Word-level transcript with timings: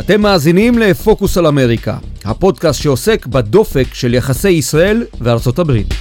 אתם 0.00 0.20
מאזינים 0.20 0.78
לפוקוס 0.78 1.38
על 1.38 1.46
אמריקה, 1.46 1.96
הפודקאסט 2.24 2.82
שעוסק 2.82 3.26
בדופק 3.26 3.86
של 3.94 4.14
יחסי 4.14 4.50
ישראל 4.50 5.04
וארצות 5.20 5.58
הברית. 5.58 5.94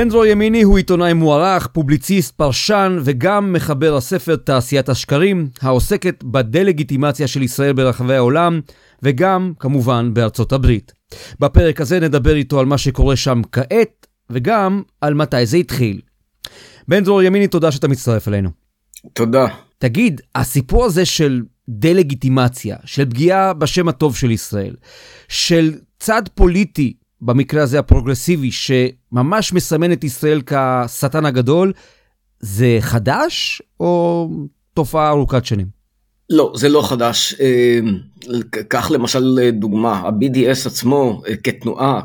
בן 0.00 0.08
דרור 0.08 0.26
ימיני 0.26 0.62
הוא 0.62 0.76
עיתונאי 0.76 1.12
מוערך, 1.12 1.66
פובליציסט, 1.66 2.34
פרשן 2.36 2.98
וגם 3.04 3.52
מחבר 3.52 3.96
הספר 3.96 4.36
תעשיית 4.36 4.88
השקרים, 4.88 5.48
העוסקת 5.62 6.24
בדה-לגיטימציה 6.24 7.26
של 7.26 7.42
ישראל 7.42 7.72
ברחבי 7.72 8.14
העולם, 8.14 8.60
וגם, 9.02 9.52
כמובן, 9.58 10.14
בארצות 10.14 10.52
הברית. 10.52 10.92
בפרק 11.40 11.80
הזה 11.80 12.00
נדבר 12.00 12.34
איתו 12.34 12.60
על 12.60 12.66
מה 12.66 12.78
שקורה 12.78 13.16
שם 13.16 13.42
כעת, 13.52 14.06
וגם 14.30 14.82
על 15.00 15.14
מתי 15.14 15.46
זה 15.46 15.56
התחיל. 15.56 16.00
בן 16.88 17.04
דרור 17.04 17.22
ימיני, 17.22 17.48
תודה 17.48 17.72
שאתה 17.72 17.88
מצטרף 17.88 18.28
אלינו. 18.28 18.50
תודה. 19.12 19.46
תגיד, 19.78 20.20
הסיפור 20.34 20.84
הזה 20.84 21.04
של 21.04 21.42
דה-לגיטימציה, 21.68 22.76
של 22.84 23.04
פגיעה 23.04 23.52
בשם 23.52 23.88
הטוב 23.88 24.16
של 24.16 24.30
ישראל, 24.30 24.74
של 25.28 25.74
צד 25.98 26.22
פוליטי 26.34 26.92
במקרה 27.22 27.62
הזה 27.62 27.78
הפרוגרסיבי, 27.78 28.50
שממש 28.52 29.52
מסמן 29.52 29.92
את 29.92 30.04
ישראל 30.04 30.42
כשטן 30.46 31.26
הגדול, 31.26 31.72
זה 32.40 32.78
חדש 32.80 33.62
או 33.80 34.28
תופעה 34.74 35.10
ארוכת 35.10 35.44
שנים? 35.44 35.66
לא, 36.30 36.52
זה 36.56 36.68
לא 36.68 36.82
חדש. 36.88 37.34
אה, 37.40 37.80
קח 38.68 38.90
למשל 38.90 39.50
דוגמה, 39.52 39.92
ה-BDS 39.92 40.66
עצמו 40.66 41.22
אה, 41.28 41.36
כתנועה, 41.36 42.00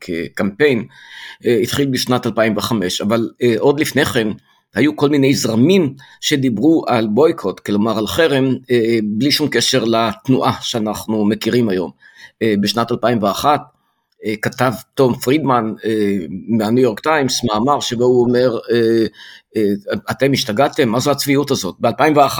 כקמפיין, 0.00 0.84
אה, 1.46 1.58
התחיל 1.62 1.90
בשנת 1.90 2.26
2005, 2.26 3.00
אבל 3.00 3.30
עוד 3.58 3.80
לפני 3.80 4.04
כן 4.04 4.28
היו 4.74 4.96
כל 4.96 5.08
מיני 5.08 5.34
זרמים 5.34 5.94
שדיברו 6.20 6.84
על 6.86 7.06
בויקוט, 7.06 7.60
כלומר 7.60 7.98
על 7.98 8.06
חרם, 8.06 8.54
בלי 9.04 9.30
שום 9.30 9.48
קשר 9.48 9.84
לתנועה 9.84 10.52
שאנחנו 10.60 11.24
מכירים 11.24 11.68
היום. 11.68 11.90
בשנת 12.60 12.92
2001 12.92 13.60
אה, 13.60 13.64
כתב 14.42 14.72
תום 14.94 15.14
פרידמן 15.14 15.72
אה, 15.84 16.16
מהניו 16.48 16.82
יורק 16.82 17.00
טיימס 17.00 17.44
מאמר 17.44 17.80
שבו 17.80 18.04
הוא 18.04 18.26
אומר 18.26 18.58
אה, 18.70 19.06
אתם 20.10 20.32
השתגעתם 20.32 20.88
מה 20.88 21.00
זו 21.00 21.10
הצביעות 21.10 21.50
הזאת 21.50 21.76
ב-2001 21.80 22.38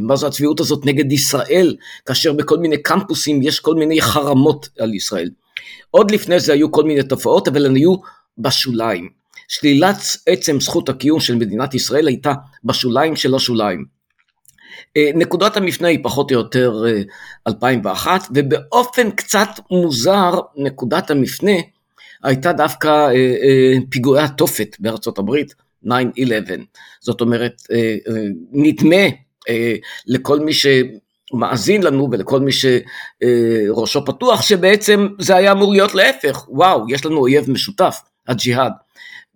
מה 0.00 0.16
זו 0.16 0.26
הצביעות 0.26 0.60
הזאת 0.60 0.86
נגד 0.86 1.12
ישראל 1.12 1.76
כאשר 2.06 2.32
בכל 2.32 2.58
מיני 2.58 2.82
קמפוסים 2.82 3.42
יש 3.42 3.60
כל 3.60 3.74
מיני 3.74 4.00
חרמות 4.00 4.68
על 4.78 4.94
ישראל. 4.94 5.30
עוד 5.90 6.10
לפני 6.10 6.40
זה 6.40 6.52
היו 6.52 6.72
כל 6.72 6.84
מיני 6.84 7.02
תופעות 7.02 7.48
אבל 7.48 7.66
הן 7.66 7.74
היו 7.74 7.94
בשוליים. 8.38 9.08
שלילת 9.48 9.96
עצם 10.26 10.60
זכות 10.60 10.88
הקיום 10.88 11.20
של 11.20 11.34
מדינת 11.34 11.74
ישראל 11.74 12.06
הייתה 12.06 12.32
בשוליים 12.64 13.16
של 13.16 13.34
השוליים. 13.34 13.84
אה, 14.96 15.10
נקודת 15.14 15.56
המפנה 15.56 15.88
היא 15.88 15.98
פחות 16.02 16.30
או 16.30 16.36
יותר 16.36 16.84
2001, 17.48 18.20
אה, 18.20 18.26
ובאופן 18.34 19.10
קצת 19.10 19.48
מוזר, 19.70 20.40
נקודת 20.56 21.10
המפנה 21.10 21.52
הייתה 22.22 22.52
דווקא 22.52 22.88
אה, 22.88 23.74
פיגועי 23.90 24.22
התופת 24.22 24.76
בארצות 24.80 25.18
הברית, 25.18 25.54
9-11. 25.86 25.90
זאת 27.00 27.20
אומרת, 27.20 27.62
נדמה 28.52 29.06
לכל 30.06 30.40
מי 30.40 30.52
שמאזין 30.52 31.82
לנו 31.82 32.08
ולכל 32.12 32.40
מי 32.40 32.52
שראשו 32.52 34.04
פתוח, 34.04 34.42
שבעצם 34.42 35.08
זה 35.18 35.36
היה 35.36 35.52
אמור 35.52 35.72
להיות 35.72 35.94
להפך, 35.94 36.48
וואו, 36.48 36.84
יש 36.90 37.06
לנו 37.06 37.20
אויב 37.20 37.50
משותף, 37.50 38.00
הג'יהאד. 38.28 38.72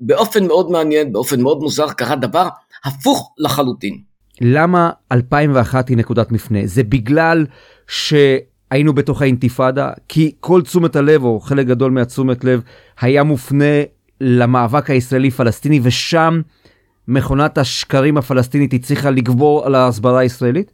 באופן 0.00 0.46
מאוד 0.46 0.70
מעניין, 0.70 1.12
באופן 1.12 1.40
מאוד 1.40 1.58
מוזר, 1.58 1.92
קרה 1.92 2.16
דבר 2.16 2.48
הפוך 2.84 3.32
לחלוטין. 3.38 4.15
למה 4.40 4.90
2001 5.12 5.88
היא 5.88 5.96
נקודת 5.96 6.32
מפנה? 6.32 6.58
זה 6.64 6.82
בגלל 6.82 7.46
שהיינו 7.88 8.92
בתוך 8.94 9.22
האינתיפאדה? 9.22 9.90
כי 10.08 10.32
כל 10.40 10.62
תשומת 10.62 10.96
הלב, 10.96 11.24
או 11.24 11.40
חלק 11.40 11.66
גדול 11.66 11.92
מהתשומת 11.92 12.44
לב, 12.44 12.60
היה 13.00 13.22
מופנה 13.22 13.82
למאבק 14.20 14.90
הישראלי-פלסטיני, 14.90 15.80
ושם 15.82 16.40
מכונת 17.08 17.58
השקרים 17.58 18.16
הפלסטינית 18.16 18.72
הצליחה 18.72 19.10
לגבור 19.10 19.66
על 19.66 19.74
ההסברה 19.74 20.20
הישראלית? 20.20 20.72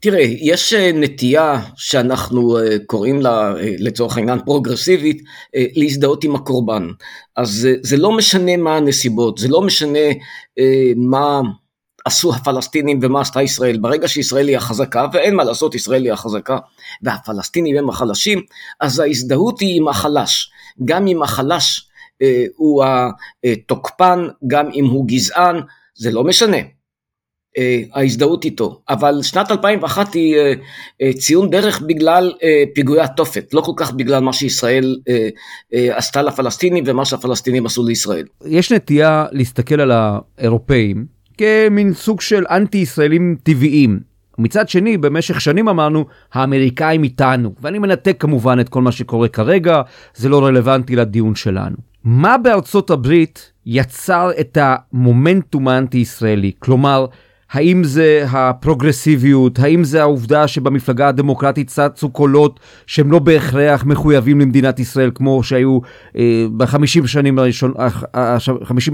תראה, 0.00 0.24
יש 0.40 0.72
אה, 0.72 0.90
נטייה 0.94 1.60
שאנחנו 1.76 2.58
אה, 2.58 2.76
קוראים 2.86 3.22
לה 3.22 3.56
אה, 3.56 3.74
לצורך 3.78 4.16
העניין 4.16 4.38
פרוגרסיבית 4.44 5.22
להזדהות 5.54 6.24
עם 6.24 6.34
הקורבן. 6.34 6.88
אז 7.36 7.68
זה 7.82 7.96
לא 7.96 8.16
משנה 8.16 8.56
מה 8.56 8.76
הנסיבות, 8.76 9.38
זה 9.38 9.48
לא 9.48 9.62
משנה 9.62 9.98
מה 10.96 11.40
עשו 12.04 12.34
הפלסטינים 12.34 12.98
ומה 13.02 13.20
עשתה 13.20 13.42
ישראל. 13.42 13.78
ברגע 13.78 14.08
שישראל 14.08 14.48
היא 14.48 14.56
החזקה, 14.56 15.06
ואין 15.12 15.34
מה 15.34 15.44
לעשות, 15.44 15.74
ישראל 15.74 16.04
היא 16.04 16.12
החזקה, 16.12 16.58
והפלסטינים 17.02 17.76
הם 17.76 17.88
החלשים, 17.88 18.40
אז 18.80 19.00
ההזדהות 19.00 19.60
היא 19.60 19.80
עם 19.80 19.88
החלש. 19.88 20.50
גם 20.84 21.06
אם 21.06 21.22
החלש 21.22 21.88
אה, 22.22 22.44
הוא 22.56 22.84
התוקפן, 23.44 24.28
גם 24.46 24.70
אם 24.74 24.84
הוא 24.84 25.08
גזען, 25.08 25.60
זה 25.94 26.10
לא 26.10 26.24
משנה. 26.24 26.58
אה, 27.58 27.82
ההזדהות 27.92 28.44
איתו, 28.44 28.80
אבל 28.88 29.22
שנת 29.22 29.50
2001 29.50 30.14
היא 30.14 30.36
אה, 30.36 30.52
אה, 31.02 31.12
ציון 31.12 31.50
דרך 31.50 31.82
בגלל 31.86 32.32
אה, 32.42 32.64
פיגועי 32.74 33.00
התופת, 33.00 33.54
לא 33.54 33.60
כל 33.60 33.72
כך 33.76 33.92
בגלל 33.92 34.20
מה 34.22 34.32
שישראל 34.32 34.96
אה, 35.08 35.28
אה, 35.74 35.96
עשתה 35.96 36.22
לפלסטינים 36.22 36.84
ומה 36.86 37.04
שהפלסטינים 37.04 37.66
עשו 37.66 37.84
לישראל. 37.84 38.24
יש 38.46 38.72
נטייה 38.72 39.26
להסתכל 39.32 39.80
על 39.80 39.92
האירופאים 39.92 41.13
כמין 41.38 41.92
סוג 41.92 42.20
של 42.20 42.44
אנטי 42.50 42.78
ישראלים 42.78 43.36
טבעיים. 43.42 44.00
מצד 44.38 44.68
שני, 44.68 44.96
במשך 44.96 45.40
שנים 45.40 45.68
אמרנו, 45.68 46.04
האמריקאים 46.32 47.02
איתנו, 47.02 47.54
ואני 47.62 47.78
מנתק 47.78 48.16
כמובן 48.18 48.60
את 48.60 48.68
כל 48.68 48.82
מה 48.82 48.92
שקורה 48.92 49.28
כרגע, 49.28 49.82
זה 50.14 50.28
לא 50.28 50.44
רלוונטי 50.44 50.96
לדיון 50.96 51.34
שלנו. 51.34 51.76
מה 52.04 52.38
בארצות 52.38 52.90
הברית 52.90 53.52
יצר 53.66 54.30
את 54.40 54.58
המומנטום 54.60 55.68
האנטי-ישראלי? 55.68 56.52
כלומר, 56.58 57.06
האם 57.50 57.84
זה 57.84 58.24
הפרוגרסיביות? 58.30 59.58
האם 59.58 59.84
זה 59.84 60.02
העובדה 60.02 60.48
שבמפלגה 60.48 61.08
הדמוקרטית 61.08 61.68
צצו 61.68 62.10
קולות 62.10 62.60
שהם 62.86 63.12
לא 63.12 63.18
בהכרח 63.18 63.84
מחויבים 63.84 64.40
למדינת 64.40 64.80
ישראל 64.80 65.10
כמו 65.14 65.42
שהיו 65.42 65.78
אה, 66.16 66.46
בחמישים 66.56 67.06
שנים, 67.06 67.38
הראשון, 67.38 67.72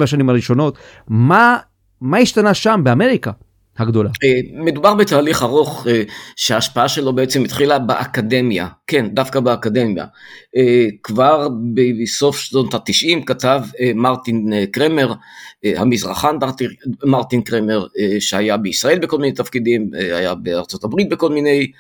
השנים 0.01 0.29
הראשונות? 0.29 0.79
מה 1.09 1.57
מה 2.01 2.19
השתנה 2.19 2.55
שם, 2.55 2.81
באמריקה 2.85 3.31
הגדולה? 3.79 4.11
אה, 4.25 4.63
מדובר 4.65 4.95
בתהליך 4.95 5.43
ארוך 5.43 5.87
אה, 5.87 6.03
שההשפעה 6.37 6.89
שלו 6.89 7.13
בעצם 7.13 7.45
התחילה 7.45 7.79
באקדמיה, 7.79 8.69
כן, 8.87 9.09
דווקא 9.09 9.41
באקדמיה. 9.41 10.05
אה, 10.57 10.87
כבר 11.03 11.49
בסוף 12.03 12.39
שנות 12.39 12.75
התשעים 12.75 13.25
כתב 13.25 13.63
מרטין 13.95 14.53
קרמר, 14.73 15.13
המזרחן 15.65 16.37
מרטין 17.05 17.43
קרמר, 17.43 17.87
שהיה 18.19 18.57
בישראל 18.57 18.99
בכל 18.99 19.19
מיני 19.19 19.33
תפקידים, 19.33 19.91
היה 19.95 20.35
בארצות 20.35 20.85
הברית 20.85 21.09
בכל 21.09 21.29
מיני 21.29 21.71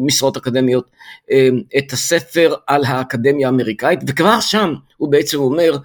משרות 0.00 0.36
אקדמיות, 0.36 0.90
את 1.78 1.92
הספר 1.92 2.54
על 2.66 2.84
האקדמיה 2.84 3.48
האמריקאית, 3.48 4.00
וכבר 4.06 4.40
שם 4.40 4.74
הוא 4.96 5.12
בעצם 5.12 5.38
אומר, 5.38 5.76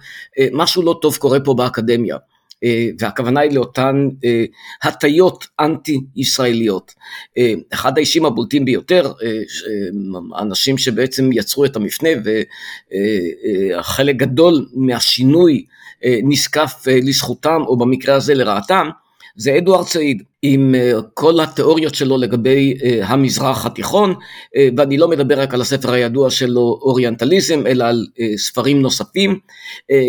משהו 0.52 0.82
לא 0.82 0.98
טוב 1.02 1.16
קורה 1.16 1.40
פה 1.40 1.54
באקדמיה. 1.54 2.16
אה, 2.64 2.88
והכוונה 2.98 3.40
היא 3.40 3.52
לאותן 3.52 4.08
אה, 4.24 4.44
הטיות 4.82 5.46
אנטי-ישראליות. 5.60 6.94
אה, 7.38 7.52
אחד 7.72 7.98
האישים 7.98 8.24
הבולטים 8.24 8.64
ביותר, 8.64 9.12
אנשים 10.38 10.78
שבעצם 10.78 11.32
יצרו 11.32 11.64
את 11.64 11.76
המפנה 11.76 12.08
וחלק 13.78 14.16
גדול 14.16 14.68
מהשינוי 14.74 15.64
נזקף 16.22 16.82
לזכותם 16.86 17.62
או 17.66 17.76
במקרה 17.76 18.14
הזה 18.14 18.34
לרעתם, 18.34 18.88
זה 19.36 19.58
אדוארד 19.58 19.86
סעיד 19.86 20.22
עם 20.46 20.74
אה, 20.74 20.92
כל 21.14 21.40
התיאוריות 21.40 21.94
שלו 21.94 22.18
לגבי 22.18 22.74
אה, 22.84 23.06
המזרח 23.06 23.66
התיכון 23.66 24.14
אה, 24.56 24.68
ואני 24.76 24.96
לא 24.96 25.08
מדבר 25.08 25.40
רק 25.40 25.54
על 25.54 25.60
הספר 25.60 25.92
הידוע 25.92 26.30
שלו 26.30 26.78
אוריינטליזם 26.82 27.66
אלא 27.66 27.84
על 27.84 28.06
ספרים 28.36 28.82
נוספים 28.82 29.38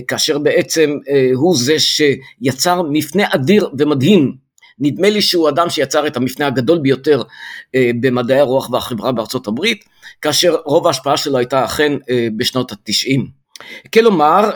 כאשר 0.07 0.37
בעצם 0.37 0.97
הוא 1.35 1.55
זה 1.57 1.75
שיצר 1.79 2.81
מפנה 2.81 3.23
אדיר 3.29 3.69
ומדהים. 3.79 4.35
נדמה 4.79 5.09
לי 5.09 5.21
שהוא 5.21 5.49
אדם 5.49 5.69
שיצר 5.69 6.07
את 6.07 6.17
המפנה 6.17 6.47
הגדול 6.47 6.79
ביותר 6.79 7.23
במדעי 7.75 8.39
הרוח 8.39 8.69
והחברה 8.69 9.11
בארצות 9.11 9.47
הברית 9.47 9.83
כאשר 10.21 10.55
רוב 10.65 10.87
ההשפעה 10.87 11.17
שלו 11.17 11.37
הייתה 11.37 11.65
אכן 11.65 11.93
בשנות 12.37 12.71
התשעים 12.71 13.44
כלומר, 13.93 14.49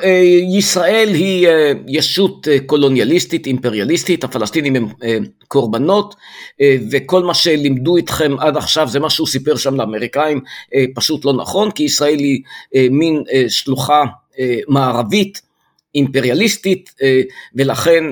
ישראל 0.58 1.10
היא 1.14 1.48
ישות 1.88 2.48
קולוניאליסטית, 2.66 3.46
אימפריאליסטית, 3.48 4.24
הפלסטינים 4.24 4.76
הם 4.76 4.88
קורבנות, 5.48 6.16
וכל 6.92 7.24
מה 7.24 7.34
שלימדו 7.34 7.98
אתכם 7.98 8.40
עד 8.40 8.58
עכשיו 8.58 8.88
זה 8.88 9.00
מה 9.00 9.10
שהוא 9.10 9.28
סיפר 9.28 9.56
שם 9.56 9.76
לאמריקאים, 9.76 10.42
פשוט 10.96 11.26
לא 11.26 11.34
נכון, 11.34 11.72
כי 11.72 11.84
ישראל 11.84 12.20
היא 12.20 12.42
מין 12.92 13.24
שלוחה 13.48 14.04
מערבית, 14.68 15.42
אימפריאליסטית, 15.96 16.94
ולכן 17.56 18.04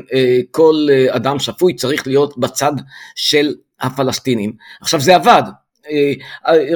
כל 0.51 0.88
אדם 1.10 1.39
שפוי 1.39 1.74
צריך 1.74 2.07
להיות 2.07 2.38
בצד 2.38 2.74
של 3.16 3.56
הפלסטינים. 3.80 4.51
עכשיו 4.81 5.00
זה 5.00 5.16
עבד, 5.16 5.44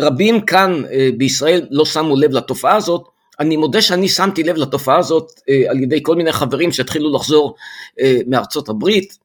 רבים 0.01 0.41
כאן 0.41 0.81
בישראל 1.17 1.67
לא 1.71 1.85
שמו 1.85 2.15
לב 2.15 2.31
לתופעה 2.31 2.75
הזאת, 2.75 3.07
אני 3.41 3.57
מודה 3.57 3.81
שאני 3.81 4.09
שמתי 4.09 4.43
לב 4.43 4.55
לתופעה 4.55 4.97
הזאת 4.97 5.31
אה, 5.49 5.63
על 5.69 5.83
ידי 5.83 5.99
כל 6.03 6.15
מיני 6.15 6.31
חברים 6.31 6.71
שהתחילו 6.71 7.15
לחזור 7.15 7.55
אה, 7.99 8.17
מארצות 8.27 8.69
הברית, 8.69 9.17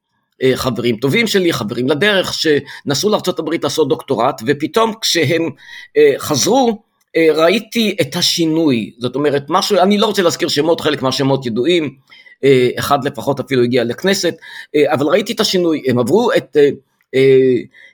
אה, 0.43 0.53
חברים 0.55 0.97
טובים 0.97 1.27
שלי, 1.27 1.53
חברים 1.53 1.89
לדרך, 1.89 2.35
שנסעו 2.35 3.11
לארצות 3.11 3.39
הברית 3.39 3.65
לעשות 3.65 3.89
דוקטורט, 3.89 4.43
ופתאום 4.47 4.93
כשהם 5.01 5.51
חזרו, 6.19 6.87
ראיתי 7.35 7.97
את 8.01 8.17
השינוי, 8.17 8.93
זאת 8.99 9.15
אומרת, 9.15 9.45
משהו, 9.49 9.79
אני 9.79 9.99
לא 9.99 10.07
רוצה 10.07 10.23
להזכיר 10.23 10.49
שמות, 10.49 10.81
חלק 10.81 11.03
מהשמות 11.03 11.47
ידועים, 11.47 11.95
אחד 12.79 13.05
לפחות 13.05 13.41
אפילו 13.41 13.63
הגיע 13.63 13.85
לכנסת, 13.85 14.35
אבל 14.87 15.07
ראיתי 15.07 15.33
את 15.33 15.41
השינוי, 15.41 15.83
הם 15.87 15.99
עברו 15.99 16.31
את, 16.37 16.57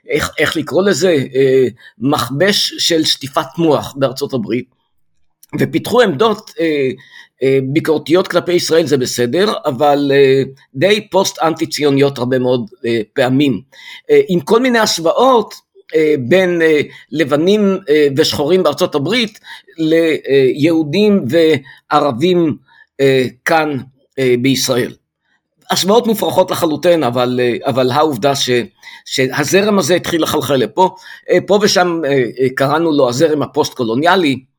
איך, 0.09 0.31
איך 0.37 0.57
לקרוא 0.57 0.83
לזה, 0.83 1.17
מכבש 1.97 2.73
של 2.77 3.03
שטיפת 3.03 3.47
מוח 3.57 3.93
בארצות 3.97 4.33
הברית, 4.33 4.82
ופיתחו 5.59 6.01
עמדות 6.01 6.51
אה, 6.59 6.89
אה, 7.43 7.59
ביקורתיות 7.63 8.27
כלפי 8.27 8.53
ישראל 8.53 8.85
זה 8.85 8.97
בסדר, 8.97 9.53
אבל 9.65 10.11
אה, 10.13 10.43
די 10.75 11.07
פוסט 11.11 11.39
אנטי 11.43 11.67
ציוניות 11.67 12.17
הרבה 12.17 12.39
מאוד 12.39 12.69
אה, 12.85 13.01
פעמים, 13.13 13.61
אה, 14.09 14.21
עם 14.27 14.39
כל 14.39 14.59
מיני 14.59 14.79
השוואות 14.79 15.53
אה, 15.95 16.15
בין 16.19 16.61
אה, 16.61 16.81
לבנים 17.11 17.77
אה, 17.89 18.07
ושחורים 18.17 18.63
בארצות 18.63 18.95
הברית 18.95 19.39
ליהודים 19.77 21.25
וערבים 21.29 22.57
אה, 23.01 23.25
כאן 23.45 23.77
אה, 24.19 24.35
בישראל. 24.41 24.93
השוואות 25.71 26.07
מופרכות 26.07 26.51
לחלוטין, 26.51 27.03
אבל, 27.03 27.39
אה, 27.43 27.69
אבל 27.69 27.91
העובדה 27.91 28.35
ש, 28.35 28.49
שהזרם 29.05 29.79
הזה 29.79 29.95
התחיל 29.95 30.23
לחלחל 30.23 30.55
לפה, 30.55 30.95
אה, 31.29 31.37
פה 31.47 31.59
ושם 31.61 32.01
אה, 32.05 32.49
קראנו 32.55 32.91
לו 32.91 33.09
הזרם 33.09 33.41
הפוסט 33.41 33.73
קולוניאלי, 33.73 34.31
אה, 34.33 34.52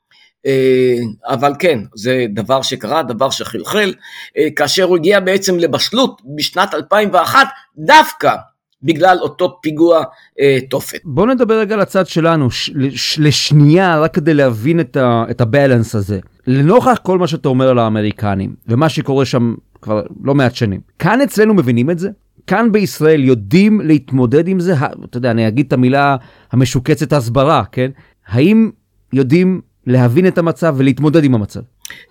אבל 1.26 1.52
כן, 1.58 1.78
זה 1.94 2.26
דבר 2.34 2.62
שקרה, 2.62 3.02
דבר 3.02 3.30
שחלחל, 3.30 3.94
אה, 4.38 4.48
כאשר 4.56 4.84
הוא 4.84 4.96
הגיע 4.96 5.20
בעצם 5.20 5.58
לבשלות 5.58 6.22
בשנת 6.36 6.74
2001, 6.74 7.46
דווקא 7.78 8.34
בגלל 8.82 9.18
אותו 9.20 9.58
פיגוע 9.62 10.02
אה, 10.40 10.58
תופת. 10.70 11.00
בוא 11.04 11.26
נדבר 11.26 11.58
רגע 11.58 11.74
על 11.74 11.80
הצד 11.80 12.06
שלנו, 12.06 12.50
ש, 12.50 12.70
ש, 12.90 13.18
לשנייה, 13.18 14.00
רק 14.00 14.14
כדי 14.14 14.34
להבין 14.34 14.80
את, 14.80 14.96
ה, 14.96 15.24
את 15.30 15.40
הבלנס 15.40 15.94
הזה. 15.94 16.18
לנוכח 16.46 16.98
כל 17.02 17.18
מה 17.18 17.26
שאתה 17.26 17.48
אומר 17.48 17.68
על 17.68 17.78
האמריקנים, 17.78 18.54
ומה 18.68 18.88
שקורה 18.88 19.24
שם 19.24 19.54
כבר 19.82 20.02
לא 20.24 20.34
מעט 20.34 20.54
שנים, 20.54 20.80
כאן 20.98 21.20
אצלנו 21.20 21.54
מבינים 21.54 21.90
את 21.90 21.98
זה? 21.98 22.08
כאן 22.46 22.72
בישראל 22.72 23.24
יודעים 23.24 23.80
להתמודד 23.80 24.48
עם 24.48 24.60
זה? 24.60 24.74
אתה 25.04 25.16
יודע, 25.16 25.30
אני 25.30 25.48
אגיד 25.48 25.66
את 25.66 25.72
המילה 25.72 26.16
המשוקצת 26.52 27.12
הסברה, 27.12 27.64
כן? 27.72 27.90
האם 28.26 28.70
יודעים 29.12 29.60
להבין 29.86 30.26
את 30.26 30.38
המצב 30.38 30.74
ולהתמודד 30.78 31.24
עם 31.24 31.34
המצב? 31.34 31.60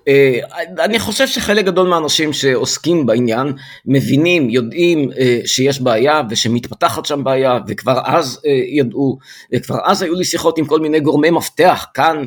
אה, 0.07 0.39
אני 0.79 0.99
חושב 0.99 1.27
שחלק 1.27 1.65
גדול 1.65 1.87
מהאנשים 1.87 2.33
שעוסקים 2.33 3.05
בעניין 3.05 3.53
מבינים, 3.85 4.49
יודעים 4.49 5.11
אה, 5.11 5.39
שיש 5.45 5.81
בעיה 5.81 6.21
ושמתפתחת 6.29 7.05
שם 7.05 7.23
בעיה 7.23 7.59
וכבר 7.67 8.01
אז 8.05 8.39
אה, 8.45 8.51
ידעו, 8.51 9.17
כבר 9.63 9.77
אז 9.83 10.01
היו 10.01 10.15
לי 10.15 10.25
שיחות 10.25 10.57
עם 10.57 10.65
כל 10.65 10.79
מיני 10.79 10.99
גורמי 10.99 11.29
מפתח 11.29 11.85
כאן 11.93 12.23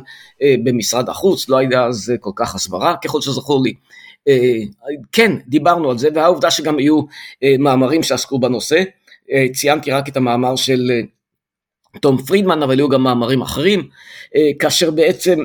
במשרד 0.63 1.09
החוץ, 1.09 1.49
לא 1.49 1.57
היה 1.57 1.85
אז 1.85 2.13
כל 2.19 2.31
כך 2.35 2.55
הסברה 2.55 2.95
ככל 3.03 3.21
שזכור 3.21 3.63
לי. 3.63 3.73
כן, 5.11 5.31
דיברנו 5.47 5.91
על 5.91 5.97
זה 5.97 6.09
והעובדה 6.15 6.51
שגם 6.51 6.77
היו 6.77 7.01
מאמרים 7.59 8.03
שעסקו 8.03 8.39
בנושא, 8.39 8.83
ציינתי 9.53 9.91
רק 9.91 10.09
את 10.09 10.17
המאמר 10.17 10.55
של 10.55 10.91
תום 12.01 12.17
פרידמן, 12.17 12.63
אבל 12.63 12.77
היו 12.77 12.89
גם 12.89 13.03
מאמרים 13.03 13.41
אחרים, 13.41 13.87
אה, 14.35 14.49
כאשר 14.59 14.91
בעצם 14.91 15.39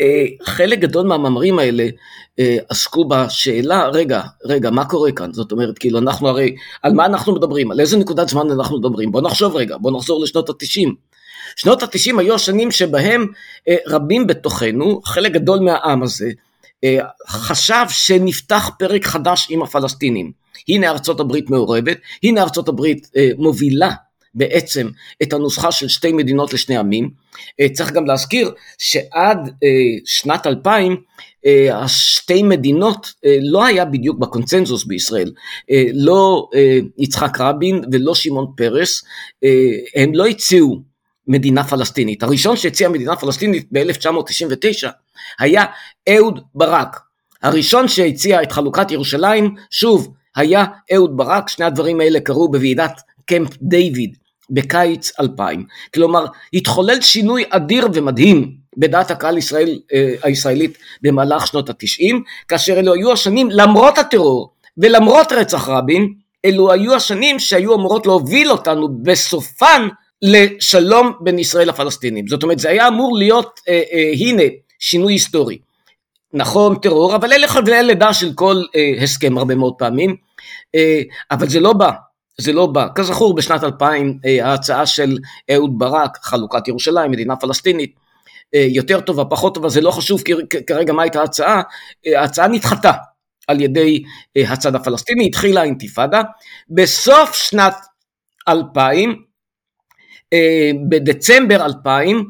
אה, 0.00 0.26
חלק 0.42 0.78
גדול 0.78 1.06
מהמאמרים 1.06 1.58
האלה 1.58 1.86
אה, 2.38 2.56
עסקו 2.68 3.08
בשאלה, 3.08 3.88
רגע, 3.88 4.22
רגע, 4.44 4.70
מה 4.70 4.84
קורה 4.84 5.12
כאן? 5.12 5.32
זאת 5.32 5.52
אומרת, 5.52 5.78
כאילו, 5.78 5.98
אנחנו 5.98 6.28
הרי, 6.28 6.56
על 6.82 6.92
מה 6.92 7.06
אנחנו 7.06 7.34
מדברים? 7.34 7.70
על 7.70 7.80
איזה 7.80 7.96
נקודת 7.96 8.28
זמן 8.28 8.50
אנחנו 8.50 8.78
מדברים? 8.78 9.12
בוא 9.12 9.20
נחשוב 9.20 9.56
רגע, 9.56 9.76
בוא 9.80 9.90
נחזור 9.98 10.22
לשנות 10.22 10.48
התשעים. 10.48 10.94
שנות 11.56 11.82
התשעים 11.82 12.18
היו 12.18 12.34
השנים 12.34 12.70
שבהם 12.70 13.26
רבים 13.86 14.26
בתוכנו, 14.26 15.00
חלק 15.04 15.32
גדול 15.32 15.58
מהעם 15.58 16.02
הזה, 16.02 16.30
חשב 17.28 17.84
שנפתח 17.88 18.70
פרק 18.78 19.04
חדש 19.04 19.46
עם 19.50 19.62
הפלסטינים. 19.62 20.32
הנה 20.68 20.90
ארצות 20.90 21.20
הברית 21.20 21.50
מעורבת, 21.50 21.96
הנה 22.22 22.42
ארצות 22.42 22.68
הברית 22.68 23.08
מובילה 23.38 23.90
בעצם 24.34 24.88
את 25.22 25.32
הנוסחה 25.32 25.72
של 25.72 25.88
שתי 25.88 26.12
מדינות 26.12 26.52
לשני 26.52 26.76
עמים. 26.76 27.10
אה, 27.60 27.68
צריך 27.68 27.92
גם 27.92 28.06
להזכיר 28.06 28.50
שעד 28.78 29.38
אה, 29.64 29.68
שנת 30.04 30.46
2000 30.46 30.96
אה, 31.46 31.78
השתי 31.78 32.42
מדינות 32.42 33.12
לא 33.42 33.64
היה 33.64 33.84
בדיוק 33.84 34.18
בקונצנזוס 34.18 34.84
בישראל. 34.84 35.32
לא 35.94 36.48
יצחק 36.98 37.40
רבין 37.40 37.84
ולא 37.92 38.14
שמעון 38.14 38.46
פרס, 38.56 39.04
הם 39.96 40.14
לא 40.14 40.26
הציעו 40.26 40.82
מדינה 41.26 41.64
פלסטינית. 41.64 42.22
הראשון 42.22 42.56
שהציע 42.56 42.88
מדינה 42.88 43.16
פלסטינית 43.16 43.66
ב-1999 43.72 44.88
היה 45.38 45.64
אהוד 46.08 46.40
ברק. 46.54 47.00
הראשון 47.42 47.88
שהציע 47.88 48.42
את 48.42 48.52
חלוקת 48.52 48.90
ירושלים, 48.90 49.54
שוב, 49.70 50.14
היה 50.36 50.64
אהוד 50.94 51.16
ברק, 51.16 51.48
שני 51.48 51.64
הדברים 51.64 52.00
האלה 52.00 52.20
קרו 52.20 52.48
בוועידת 52.50 53.00
קמפ 53.28 53.50
דיוויד 53.62 54.16
בקיץ 54.50 55.20
2000. 55.20 55.64
כלומר, 55.94 56.26
התחולל 56.54 57.00
שינוי 57.00 57.44
אדיר 57.50 57.88
ומדהים 57.94 58.52
בדעת 58.76 59.10
הקהל 59.10 59.38
ישראל, 59.38 59.78
אה, 59.94 60.14
הישראלית 60.22 60.78
במהלך 61.02 61.46
שנות 61.46 61.70
התשעים, 61.70 62.22
כאשר 62.48 62.78
אלו 62.78 62.94
היו 62.94 63.12
השנים, 63.12 63.48
למרות 63.50 63.98
הטרור 63.98 64.52
ולמרות 64.78 65.32
רצח 65.32 65.68
רבין, 65.68 66.14
אלו 66.44 66.72
היו 66.72 66.94
השנים 66.94 67.38
שהיו 67.38 67.74
אמורות 67.74 68.06
להוביל 68.06 68.50
אותנו 68.50 68.88
בסופן 69.02 69.88
לשלום 70.22 71.12
בין 71.20 71.38
ישראל 71.38 71.68
לפלסטינים. 71.68 72.28
זאת 72.28 72.42
אומרת, 72.42 72.58
זה 72.58 72.68
היה 72.68 72.88
אמור 72.88 73.16
להיות, 73.18 73.60
אה, 73.68 73.82
אה, 73.92 74.12
הנה, 74.18 74.42
שינוי 74.78 75.12
היסטורי. 75.12 75.58
נכון, 76.32 76.76
טרור, 76.78 77.16
אבל 77.16 77.32
אלה 77.32 77.48
חבלי 77.48 77.82
לידה 77.82 78.12
של 78.14 78.32
כל 78.34 78.56
אה, 78.76 79.02
הסכם 79.02 79.38
הרבה 79.38 79.54
מאוד 79.54 79.74
פעמים, 79.78 80.16
אה, 80.74 81.00
אבל 81.30 81.48
זה 81.48 81.60
לא 81.60 81.72
בא 81.72 81.90
זה 82.40 82.52
לא 82.52 82.66
בא. 82.66 82.86
כזכור 82.94 83.34
בשנת 83.34 83.64
2000 83.64 84.18
אה, 84.26 84.46
ההצעה 84.46 84.86
של 84.86 85.18
אהוד 85.54 85.78
ברק, 85.78 86.18
חלוקת 86.22 86.68
ירושלים, 86.68 87.10
מדינה 87.10 87.36
פלסטינית, 87.36 87.94
אה, 88.54 88.66
יותר 88.70 89.00
טובה, 89.00 89.24
פחות 89.24 89.54
טובה, 89.54 89.68
זה 89.68 89.80
לא 89.80 89.90
חשוב 89.90 90.22
כרגע 90.66 90.92
מה 90.92 91.02
הייתה 91.02 91.20
ההצעה, 91.20 91.62
אה, 92.06 92.20
ההצעה 92.20 92.48
נדחתה 92.48 92.92
על 93.48 93.60
ידי 93.60 94.02
הצד 94.36 94.74
הפלסטיני, 94.74 95.26
התחילה 95.26 95.60
האינתיפאדה. 95.60 96.22
בסוף 96.70 97.34
שנת 97.34 97.74
2000, 98.48 99.22
בדצמבר 100.88 101.64
2000, 101.64 102.28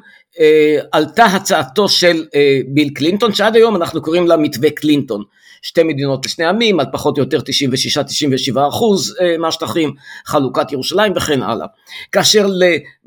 עלתה 0.93 1.25
הצעתו 1.25 1.89
של 1.89 2.25
ביל 2.69 2.91
קלינטון, 2.95 3.35
שעד 3.35 3.57
היום 3.57 3.77
אנחנו 3.77 4.03
קוראים 4.03 4.27
לה 4.27 4.37
מתווה 4.37 4.71
קלינטון. 4.71 5.25
שתי 5.63 5.83
מדינות 5.83 6.27
לשני 6.27 6.45
עמים, 6.45 6.81
על 6.81 6.87
פחות 6.93 7.19
או 7.19 7.23
יותר 7.23 7.39
96-97 8.55 8.69
אחוז 8.69 9.17
אה, 9.21 9.39
מהשטחים, 9.39 9.95
חלוקת 10.27 10.73
ירושלים 10.73 11.13
וכן 11.17 11.43
הלאה. 11.43 11.67
כאשר 12.13 12.47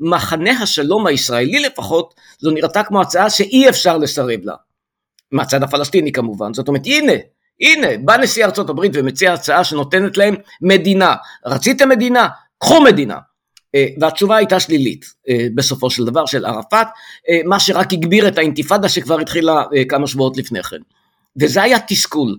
למחנה 0.00 0.50
השלום 0.50 1.06
הישראלי 1.06 1.60
לפחות, 1.60 2.14
זו 2.38 2.50
נראתה 2.50 2.82
כמו 2.82 3.00
הצעה 3.00 3.30
שאי 3.30 3.68
אפשר 3.68 3.98
לסרב 3.98 4.40
לה. 4.42 4.54
מהצד 5.32 5.62
הפלסטיני 5.62 6.12
כמובן, 6.12 6.54
זאת 6.54 6.68
אומרת 6.68 6.86
הנה, 6.86 7.12
הנה, 7.60 7.86
בא 8.04 8.16
נשיא 8.16 8.44
ארצות 8.44 8.70
הברית 8.70 8.92
ומציע 8.94 9.32
הצעה 9.32 9.64
שנותנת 9.64 10.16
להם 10.16 10.34
מדינה. 10.60 11.14
רציתם 11.46 11.88
מדינה? 11.88 12.28
קחו 12.58 12.80
מדינה. 12.80 13.16
אה, 13.74 13.86
והתשובה 14.00 14.36
הייתה 14.36 14.60
שלילית 14.60 15.04
אה, 15.28 15.46
בסופו 15.54 15.90
של 15.90 16.04
דבר 16.04 16.26
של 16.26 16.44
ערפאת, 16.44 16.86
מה 17.44 17.60
שרק 17.60 17.92
הגביר 17.92 18.28
את 18.28 18.38
האינתיפאדה 18.38 18.88
שכבר 18.88 19.20
התחילה 19.20 19.62
כמה 19.88 20.06
שבועות 20.06 20.36
לפני 20.36 20.62
כן. 20.62 20.76
וזה 21.36 21.62
היה 21.62 21.78
תסכול. 21.88 22.36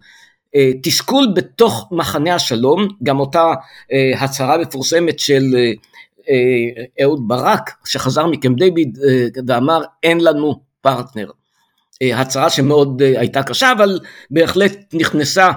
אה, 0.55 0.71
תסכול 0.83 1.27
בתוך 1.35 1.87
מחנה 1.91 2.35
השלום, 2.35 2.87
גם 3.03 3.19
אותה 3.19 3.53
אה, 3.91 4.23
הצהרה 4.23 4.57
מפורסמת 4.57 5.19
של 5.19 5.43
אה, 6.29 7.03
אהוד 7.03 7.27
ברק, 7.27 7.71
שחזר 7.85 8.27
מקמפ 8.27 8.59
דיוויד 8.59 8.97
ואמר 9.47 9.83
אין 10.03 10.23
לנו 10.23 10.59
פרטנר. 10.81 11.29
הצהרה 12.13 12.49
שמאוד 12.49 13.01
הייתה 13.01 13.43
קשה, 13.43 13.71
אבל 13.71 13.99
בהחלט 14.31 14.93
נכנסה 14.93 15.49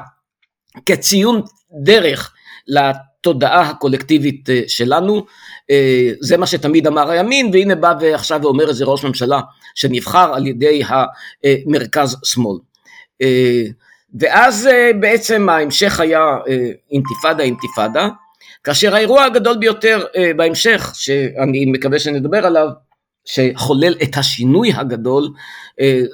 כציון 0.86 1.42
דרך 1.82 2.34
לתודעה 2.68 3.60
הקולקטיבית 3.60 4.48
שלנו. 4.66 5.26
זה 6.20 6.36
מה 6.36 6.46
שתמיד 6.46 6.86
אמר 6.86 7.10
הימין, 7.10 7.50
והנה 7.52 7.74
בא 7.74 7.94
ועכשיו 8.00 8.40
ואומר 8.42 8.68
איזה 8.68 8.84
ראש 8.84 9.04
ממשלה 9.04 9.40
שנבחר 9.74 10.34
על 10.34 10.46
ידי 10.46 10.82
המרכז 11.44 12.16
שמאל. 12.24 12.56
ואז 14.20 14.68
בעצם 15.00 15.48
ההמשך 15.48 16.00
היה 16.00 16.20
אינתיפאדה 16.90 17.42
אינתיפאדה, 17.42 18.08
כאשר 18.64 18.94
האירוע 18.94 19.24
הגדול 19.24 19.56
ביותר 19.58 20.04
בהמשך, 20.36 20.90
שאני 20.94 21.66
מקווה 21.66 21.98
שנדבר 21.98 22.46
עליו, 22.46 22.68
שחולל 23.24 23.94
את 24.02 24.16
השינוי 24.16 24.72
הגדול, 24.72 25.28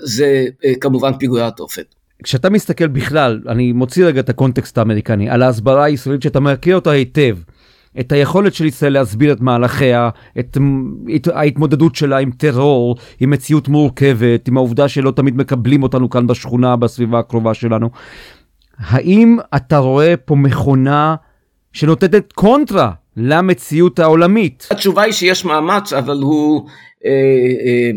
זה 0.02 0.44
כמובן 0.80 1.12
פיגועי 1.18 1.42
התופת. 1.42 1.94
כשאתה 2.22 2.50
מסתכל 2.50 2.86
בכלל, 2.86 3.40
אני 3.48 3.72
מוציא 3.72 4.04
רגע 4.04 4.20
את 4.20 4.28
הקונטקסט 4.28 4.78
האמריקני, 4.78 5.30
על 5.30 5.42
ההסברה 5.42 5.84
הישראלית 5.84 6.22
שאתה 6.22 6.40
מכיר 6.40 6.74
אותה 6.74 6.90
היטב, 6.90 7.36
את 8.00 8.12
היכולת 8.12 8.54
של 8.54 8.66
ישראל 8.66 8.92
להסביר 8.92 9.32
את 9.32 9.40
מהלכיה, 9.40 10.10
את, 10.38 10.56
את 11.16 11.28
ההתמודדות 11.28 11.94
שלה 11.94 12.18
עם 12.18 12.30
טרור, 12.30 12.96
עם 13.20 13.30
מציאות 13.30 13.68
מורכבת, 13.68 14.48
עם 14.48 14.56
העובדה 14.56 14.88
שלא 14.88 15.10
תמיד 15.10 15.36
מקבלים 15.36 15.82
אותנו 15.82 16.10
כאן 16.10 16.26
בשכונה, 16.26 16.76
בסביבה 16.76 17.18
הקרובה 17.18 17.54
שלנו. 17.54 17.90
האם 18.78 19.38
אתה 19.56 19.78
רואה 19.78 20.16
פה 20.16 20.36
מכונה 20.36 21.14
שנותנת 21.72 22.32
קונטרה 22.32 22.90
למציאות 23.16 23.98
העולמית? 23.98 24.68
התשובה 24.70 25.02
היא 25.02 25.12
שיש 25.12 25.44
מאמץ, 25.44 25.92
אבל 25.92 26.18
הוא 26.22 26.68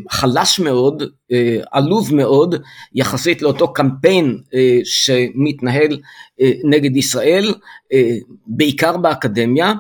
חלש 0.10 0.60
מאוד, 0.60 1.04
אה, 1.32 1.58
עלוב 1.72 2.16
מאוד, 2.16 2.56
יחסית 2.96 3.42
לאותו 3.42 3.74
קמפיין 3.74 4.38
שמתנהל 4.84 6.00
נגד 6.64 6.96
ישראל, 6.98 7.54
בעיקר 8.48 8.98
באקדמיה, 8.98 9.74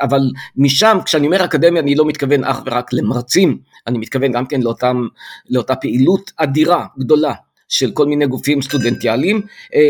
אבל 0.00 0.30
משם, 0.56 0.98
כשאני 1.04 1.26
אומר 1.26 1.44
אקדמיה 1.44 1.82
אני 1.82 1.94
לא 1.94 2.04
מתכוון 2.04 2.44
אך 2.44 2.62
ורק 2.66 2.92
למרצים, 2.92 3.58
אני 3.86 3.98
מתכוון 3.98 4.32
גם 4.32 4.46
כן 4.46 4.60
לאותם, 4.60 5.06
לאותה 5.50 5.74
פעילות 5.76 6.32
אדירה, 6.36 6.86
גדולה, 6.98 7.32
של 7.68 7.90
כל 7.90 8.06
מיני 8.06 8.26
גופים 8.26 8.62
סטודנטיאליים, 8.62 9.40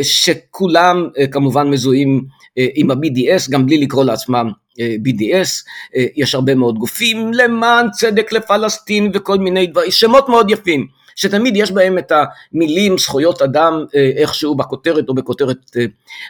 שכולם 0.02 1.08
כמובן 1.30 1.70
מזוהים 1.70 2.24
עם 2.56 2.90
ה-BDS, 2.90 3.50
גם 3.50 3.66
בלי 3.66 3.78
לקרוא 3.78 4.04
לעצמם 4.04 4.50
BDS, 4.78 5.64
אה, 5.96 6.06
יש 6.16 6.34
הרבה 6.34 6.54
מאוד 6.54 6.78
גופים 6.78 7.32
למען 7.32 7.90
צדק 7.90 8.32
לפלסטין 8.32 9.10
וכל 9.14 9.38
מיני 9.38 9.66
דברים, 9.66 9.90
שמות 9.90 10.28
מאוד 10.28 10.50
יפים, 10.50 10.86
שתמיד 11.16 11.56
יש 11.56 11.72
בהם 11.72 11.98
את 11.98 12.12
המילים 12.52 12.98
זכויות 12.98 13.42
אדם 13.42 13.84
אה, 13.94 14.10
איכשהו 14.16 14.54
בכותרת 14.54 15.08
או 15.08 15.14
בכותרת 15.14 15.56
אה, 15.76 15.84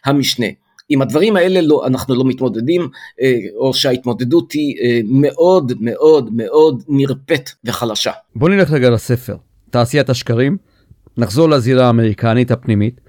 המשנה. 0.05 0.47
עם 0.90 1.02
הדברים 1.02 1.37
האלה 1.37 1.61
לא, 1.61 1.87
אנחנו 1.87 2.14
לא 2.14 2.25
מתמודדים, 2.25 2.88
או 3.57 3.75
שההתמודדות 3.75 4.52
היא 4.52 5.05
מאוד 5.05 5.73
מאוד 5.81 6.31
מאוד 6.33 6.83
נרפאת 6.88 7.50
וחלשה. 7.64 8.12
בוא 8.37 8.49
נלך 8.49 8.71
רגע 8.71 8.90
לספר, 8.90 9.37
תעשיית 9.71 10.11
השקרים, 10.11 10.57
נחזור 11.18 11.48
לזירה 11.48 11.87
האמריקנית 11.87 12.50
הפנימית, 12.50 13.00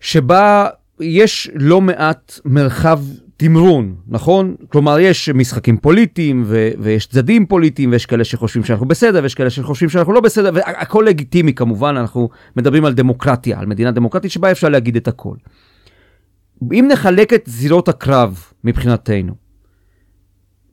שבה 0.00 0.66
יש 1.00 1.50
לא 1.54 1.80
מעט 1.80 2.40
מרחב 2.44 3.00
תמרון, 3.36 3.94
נכון? 4.08 4.54
כלומר, 4.68 4.98
יש 5.00 5.28
משחקים 5.28 5.76
פוליטיים 5.76 6.44
ו- 6.46 6.70
ויש 6.78 7.06
צדדים 7.06 7.46
פוליטיים 7.46 7.90
ויש 7.92 8.06
כאלה 8.06 8.24
שחושבים 8.24 8.64
שאנחנו 8.64 8.88
בסדר 8.88 9.20
ויש 9.22 9.34
כאלה 9.34 9.50
שחושבים 9.50 9.88
שאנחנו 9.88 10.12
לא 10.12 10.20
בסדר 10.20 10.50
והכל 10.54 11.04
לגיטימי 11.08 11.54
כמובן, 11.54 11.96
אנחנו 11.96 12.28
מדברים 12.56 12.84
על 12.84 12.92
דמוקרטיה, 12.92 13.60
על 13.60 13.66
מדינה 13.66 13.90
דמוקרטית 13.90 14.30
שבה 14.30 14.50
אפשר 14.50 14.68
להגיד 14.68 14.96
את 14.96 15.08
הכל. 15.08 15.34
אם 16.72 16.88
נחלק 16.92 17.32
את 17.32 17.42
זירות 17.46 17.88
הקרב 17.88 18.44
מבחינתנו, 18.64 19.34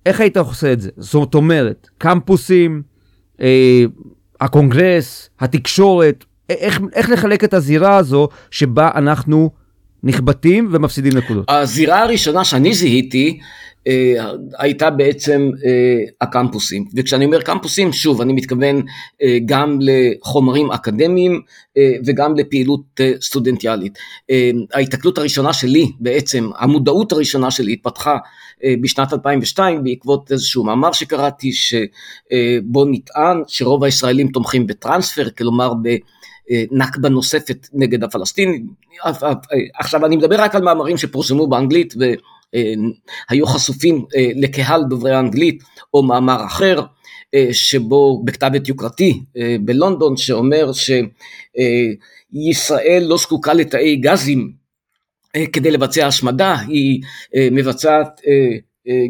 איך 0.06 0.20
היית 0.20 0.38
עושה 0.38 0.74
את 0.74 0.82
זה? 0.82 0.90
זאת 0.98 1.36
אומרת, 1.36 1.90
קמפוסים, 1.98 2.82
אה, 3.42 3.86
הקונגרס, 4.42 5.30
התקשורת, 5.40 6.26
איך, 6.50 6.80
איך 6.94 7.10
לחלק 7.10 7.44
את 7.44 7.54
הזירה 7.54 7.98
הזו 7.98 8.28
שבה 8.52 8.90
אנחנו 8.96 9.50
נחבטים 10.04 10.70
ומפסידים 10.72 11.14
נקודות. 11.18 11.46
הזירה 11.50 12.04
הראשונה 12.04 12.44
שאני 12.44 12.74
זיהיתי 12.74 13.40
אה, 13.88 14.32
הייתה 14.60 14.90
בעצם 14.90 15.50
אה, 15.66 16.04
הקמפוסים, 16.22 16.86
וכשאני 16.96 17.26
אומר 17.26 17.42
קמפוסים, 17.42 17.94
שוב, 17.94 18.22
אני 18.22 18.34
מתכוון 18.34 18.82
אה, 19.22 19.38
גם 19.46 19.80
לחומרים 19.82 20.72
אקדמיים 20.72 21.42
אה, 21.78 21.92
וגם 22.06 22.36
לפעילות 22.36 22.82
אה, 23.00 23.12
סטודנטיאלית. 23.22 23.98
אה, 24.30 24.52
ההתקלות 24.74 25.18
הראשונה 25.18 25.54
שלי 25.54 25.92
בעצם, 26.00 26.50
המודעות 26.58 27.12
הראשונה 27.12 27.52
שלי 27.52 27.74
התפתחה 27.74 28.18
אה, 28.64 28.74
בשנת 28.82 29.14
2002 29.14 29.84
בעקבות 29.84 30.32
איזשהו 30.32 30.64
מאמר 30.64 30.92
שקראתי 30.92 31.52
שבו 31.54 32.84
אה, 32.84 32.90
נטען 32.92 33.42
שרוב 33.48 33.84
הישראלים 33.84 34.28
תומכים 34.28 34.68
בטרנספר, 34.68 35.30
כלומר 35.30 35.74
ב... 35.84 35.96
נכבה 36.72 37.10
נוספת 37.10 37.68
נגד 37.74 38.04
הפלסטינים. 38.04 38.68
עכשיו 39.80 40.06
אני 40.06 40.16
מדבר 40.18 40.42
רק 40.42 40.56
על 40.56 40.62
מאמרים 40.62 40.98
שפורסמו 40.98 41.48
באנגלית 41.48 41.94
והיו 43.30 43.48
חשופים 43.48 44.06
אה, 44.16 44.30
לקהל 44.36 44.84
דוברי 44.90 45.12
האנגלית 45.12 45.64
או 45.94 46.04
מאמר 46.04 46.46
אחר 46.46 46.82
אה, 47.34 47.48
שבו 47.52 48.24
בכתב 48.26 48.52
עת 48.56 48.68
יוקרתי 48.68 49.22
אה, 49.38 49.56
בלונדון 49.62 50.18
שאומר 50.18 50.72
שישראל 52.34 53.04
לא 53.08 53.18
זקוקה 53.18 53.54
לתאי 53.54 53.96
גזים 53.96 54.66
כדי 55.54 55.72
לבצע 55.72 56.08
השמדה, 56.08 56.56
היא 56.68 57.02
מבצעת, 57.52 58.22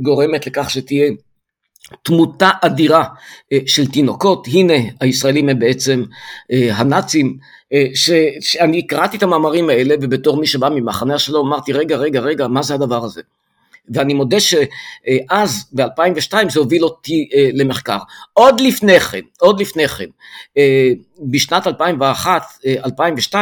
גורמת 0.01 0.47
לכך 0.47 0.69
שתהיה 0.69 1.11
תמותה 2.03 2.49
אדירה 2.61 3.03
אה, 3.53 3.57
של 3.65 3.87
תינוקות, 3.87 4.47
הנה 4.53 4.73
הישראלים 5.01 5.49
הם 5.49 5.59
בעצם 5.59 6.03
אה, 6.51 6.75
הנאצים, 6.75 7.37
אה, 7.73 7.85
ש, 7.93 8.09
שאני 8.39 8.87
קראתי 8.87 9.17
את 9.17 9.23
המאמרים 9.23 9.69
האלה 9.69 9.95
ובתור 10.01 10.37
מי 10.37 10.47
שבא 10.47 10.69
ממחנה 10.69 11.15
השלום 11.15 11.47
אמרתי 11.47 11.73
רגע 11.73 11.97
רגע 11.97 12.19
רגע 12.19 12.47
מה 12.47 12.63
זה 12.63 12.73
הדבר 12.73 13.03
הזה 13.03 13.21
ואני 13.89 14.13
מודה 14.13 14.37
שאז 14.39 15.65
ב-2002 15.73 16.49
זה 16.49 16.59
הוביל 16.59 16.83
אותי 16.83 17.29
למחקר. 17.53 17.97
עוד 18.33 18.61
לפני 18.61 18.99
כן, 18.99 19.19
עוד 19.39 19.59
לפני 19.59 19.87
כן, 19.87 20.05
בשנת 21.19 21.67
2001-2002 21.67 23.35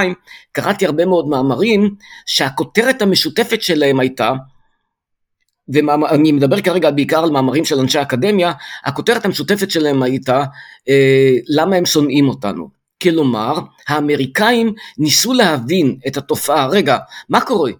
קראתי 0.51 0.85
הרבה 0.85 1.05
מאוד 1.05 1.27
מאמרים 1.27 1.95
שהכותרת 2.25 3.01
המשותפת 3.01 3.61
שלהם 3.61 3.99
הייתה 3.99 4.33
ואני 5.67 6.31
מדבר 6.31 6.61
כרגע 6.61 6.91
בעיקר 6.91 7.23
על 7.23 7.29
מאמרים 7.29 7.65
של 7.65 7.79
אנשי 7.79 8.01
אקדמיה, 8.01 8.51
הכותרת 8.83 9.25
המשותפת 9.25 9.71
שלהם 9.71 10.03
הייתה 10.03 10.43
אה, 10.89 11.31
למה 11.47 11.75
הם 11.75 11.85
שונאים 11.85 12.29
אותנו. 12.29 12.69
כלומר, 13.03 13.59
האמריקאים 13.87 14.73
ניסו 14.97 15.33
להבין 15.33 15.97
את 16.07 16.17
התופעה, 16.17 16.67
רגע, 16.67 16.97
מה 17.29 17.41
קורה? 17.41 17.71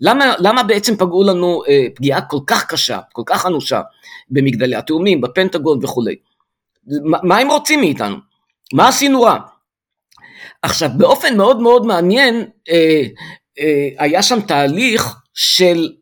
למה, 0.00 0.34
למה 0.38 0.62
בעצם 0.62 0.96
פגעו 0.96 1.24
לנו 1.24 1.62
אה, 1.68 1.86
פגיעה 1.94 2.20
כל 2.20 2.38
כך 2.46 2.66
קשה, 2.66 2.98
כל 3.12 3.22
כך 3.26 3.46
אנושה, 3.46 3.80
במגדלי 4.30 4.76
התאומים, 4.76 5.20
בפנטגון 5.20 5.84
וכולי? 5.84 6.16
מה, 7.04 7.18
מה 7.22 7.38
הם 7.38 7.50
רוצים 7.50 7.80
מאיתנו? 7.80 8.16
מה 8.72 8.88
עשינו 8.88 9.22
רע? 9.22 9.38
עכשיו, 10.62 10.90
באופן 10.96 11.36
מאוד 11.36 11.60
מאוד 11.60 11.86
מעניין, 11.86 12.44
אה, 12.70 13.02
אה, 13.58 13.88
היה 13.98 14.22
שם 14.22 14.40
תהליך 14.40 15.16
של 15.34 15.92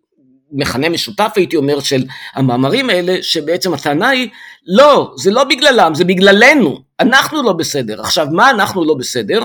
מכנה 0.53 0.89
משותף 0.89 1.33
הייתי 1.37 1.57
אומר 1.57 1.81
של 1.81 2.05
המאמרים 2.35 2.91
האלה, 2.91 3.17
שבעצם 3.23 3.75
הטענה 3.75 4.09
היא, 4.09 4.29
לא, 4.67 5.13
זה 5.17 5.31
לא 5.31 5.45
בגללם, 5.45 5.95
זה 5.95 6.05
בגללנו, 6.05 6.79
אנחנו 7.01 7.43
לא 7.43 7.53
בסדר. 7.53 8.01
עכשיו, 8.01 8.27
מה 8.33 8.51
אנחנו 8.51 8.85
לא 8.85 8.95
בסדר? 8.95 9.43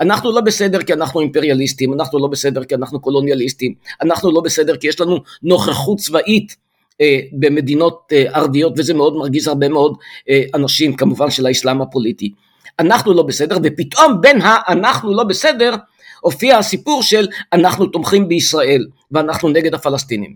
אנחנו 0.00 0.32
לא 0.32 0.40
בסדר 0.40 0.82
כי 0.82 0.92
אנחנו 0.92 1.20
אימפריאליסטים, 1.20 1.92
אנחנו 1.92 2.18
לא 2.18 2.26
בסדר 2.26 2.64
כי 2.64 2.74
אנחנו 2.74 3.00
קולוניאליסטים, 3.00 3.74
אנחנו 4.02 4.32
לא 4.32 4.40
בסדר 4.40 4.76
כי 4.76 4.88
יש 4.88 5.00
לנו 5.00 5.18
נוכחות 5.42 5.98
צבאית 5.98 6.56
אה, 7.00 7.18
במדינות 7.32 8.12
אה, 8.12 8.24
ערביות, 8.32 8.72
וזה 8.76 8.94
מאוד 8.94 9.16
מרגיז 9.16 9.48
הרבה 9.48 9.68
מאוד 9.68 9.96
אה, 10.30 10.42
אנשים, 10.54 10.96
כמובן 10.96 11.30
של 11.30 11.46
האסלאם 11.46 11.82
הפוליטי. 11.82 12.32
אנחנו 12.78 13.14
לא 13.14 13.22
בסדר, 13.22 13.58
ופתאום 13.62 14.20
בין 14.20 14.40
ה"אנחנו 14.40 15.14
לא 15.14 15.24
בסדר" 15.24 15.74
הופיע 16.20 16.58
הסיפור 16.58 17.02
של 17.02 17.28
אנחנו 17.52 17.86
תומכים 17.86 18.28
בישראל 18.28 18.86
ואנחנו 19.12 19.48
נגד 19.48 19.74
הפלסטינים. 19.74 20.34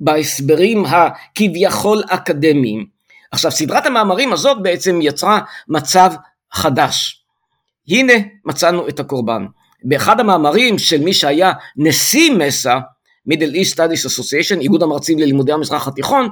בהסברים 0.00 0.84
הכביכול 0.84 2.02
אקדמיים. 2.08 2.86
עכשיו 3.32 3.50
סדרת 3.50 3.86
המאמרים 3.86 4.32
הזאת 4.32 4.62
בעצם 4.62 4.98
יצרה 5.02 5.40
מצב 5.68 6.12
חדש. 6.52 7.24
הנה 7.88 8.12
מצאנו 8.44 8.88
את 8.88 9.00
הקורבן. 9.00 9.46
באחד 9.84 10.20
המאמרים 10.20 10.78
של 10.78 11.00
מי 11.00 11.14
שהיה 11.14 11.52
נשיא 11.76 12.32
מסה, 12.34 12.78
Middle 13.30 13.54
East 13.54 13.74
Studies 13.74 14.06
Association, 14.06 14.60
איגוד 14.60 14.82
המרצים 14.82 15.18
ללימודי 15.18 15.52
המזרח 15.52 15.88
התיכון, 15.88 16.28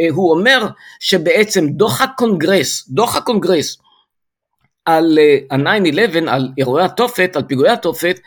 אה, 0.00 0.06
הוא 0.10 0.30
אומר 0.30 0.68
שבעצם 1.00 1.66
דוח 1.68 2.00
הקונגרס, 2.00 2.88
דוח 2.88 3.16
הקונגרס 3.16 3.76
על 4.84 5.18
ה-9-11, 5.50 6.30
על 6.30 6.48
אירועי 6.58 6.84
התופת, 6.84 7.36
על 7.36 7.42
פיגועי 7.42 7.70
התופת, 7.70 8.20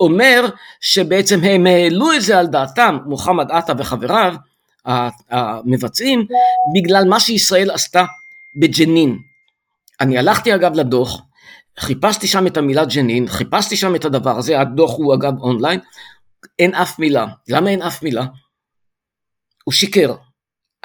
אומר 0.00 0.46
שבעצם 0.80 1.40
הם 1.44 1.66
העלו 1.66 2.12
את 2.12 2.22
זה 2.22 2.38
על 2.38 2.46
דעתם, 2.46 2.98
מוחמד 3.06 3.50
עטה 3.50 3.72
וחבריו, 3.78 4.34
המבצעים, 5.30 6.26
בגלל 6.74 7.04
מה 7.08 7.20
שישראל 7.20 7.70
עשתה 7.70 8.04
בג'נין. 8.60 9.18
אני 10.00 10.18
הלכתי 10.18 10.54
אגב 10.54 10.74
לדוח, 10.74 11.22
חיפשתי 11.78 12.26
שם 12.26 12.46
את 12.46 12.56
המילה 12.56 12.84
ג'נין, 12.84 13.28
חיפשתי 13.28 13.76
שם 13.76 13.94
את 13.94 14.04
הדבר 14.04 14.38
הזה, 14.38 14.60
הדוח 14.60 14.94
הוא 14.96 15.14
אגב 15.14 15.40
אונליין, 15.40 15.80
אין 16.58 16.74
אף 16.74 16.98
מילה. 16.98 17.26
למה 17.48 17.70
אין 17.70 17.82
אף 17.82 18.02
מילה? 18.02 18.24
הוא 19.64 19.72
שיקר, 19.72 20.14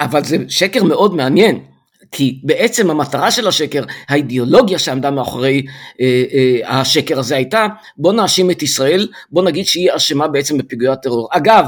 אבל 0.00 0.24
זה 0.24 0.36
שקר 0.48 0.84
מאוד 0.84 1.14
מעניין. 1.14 1.64
כי 2.14 2.40
בעצם 2.42 2.90
המטרה 2.90 3.30
של 3.30 3.48
השקר, 3.48 3.84
האידיאולוגיה 4.08 4.78
שעמדה 4.78 5.10
מאחורי 5.10 5.62
אה, 6.00 6.22
אה, 6.32 6.80
השקר 6.80 7.18
הזה 7.18 7.36
הייתה, 7.36 7.66
בוא 7.96 8.12
נאשים 8.12 8.50
את 8.50 8.62
ישראל, 8.62 9.08
בוא 9.30 9.42
נגיד 9.42 9.66
שהיא 9.66 9.90
אשמה 9.96 10.28
בעצם 10.28 10.58
בפיגועי 10.58 10.92
הטרור. 10.92 11.28
אגב, 11.30 11.64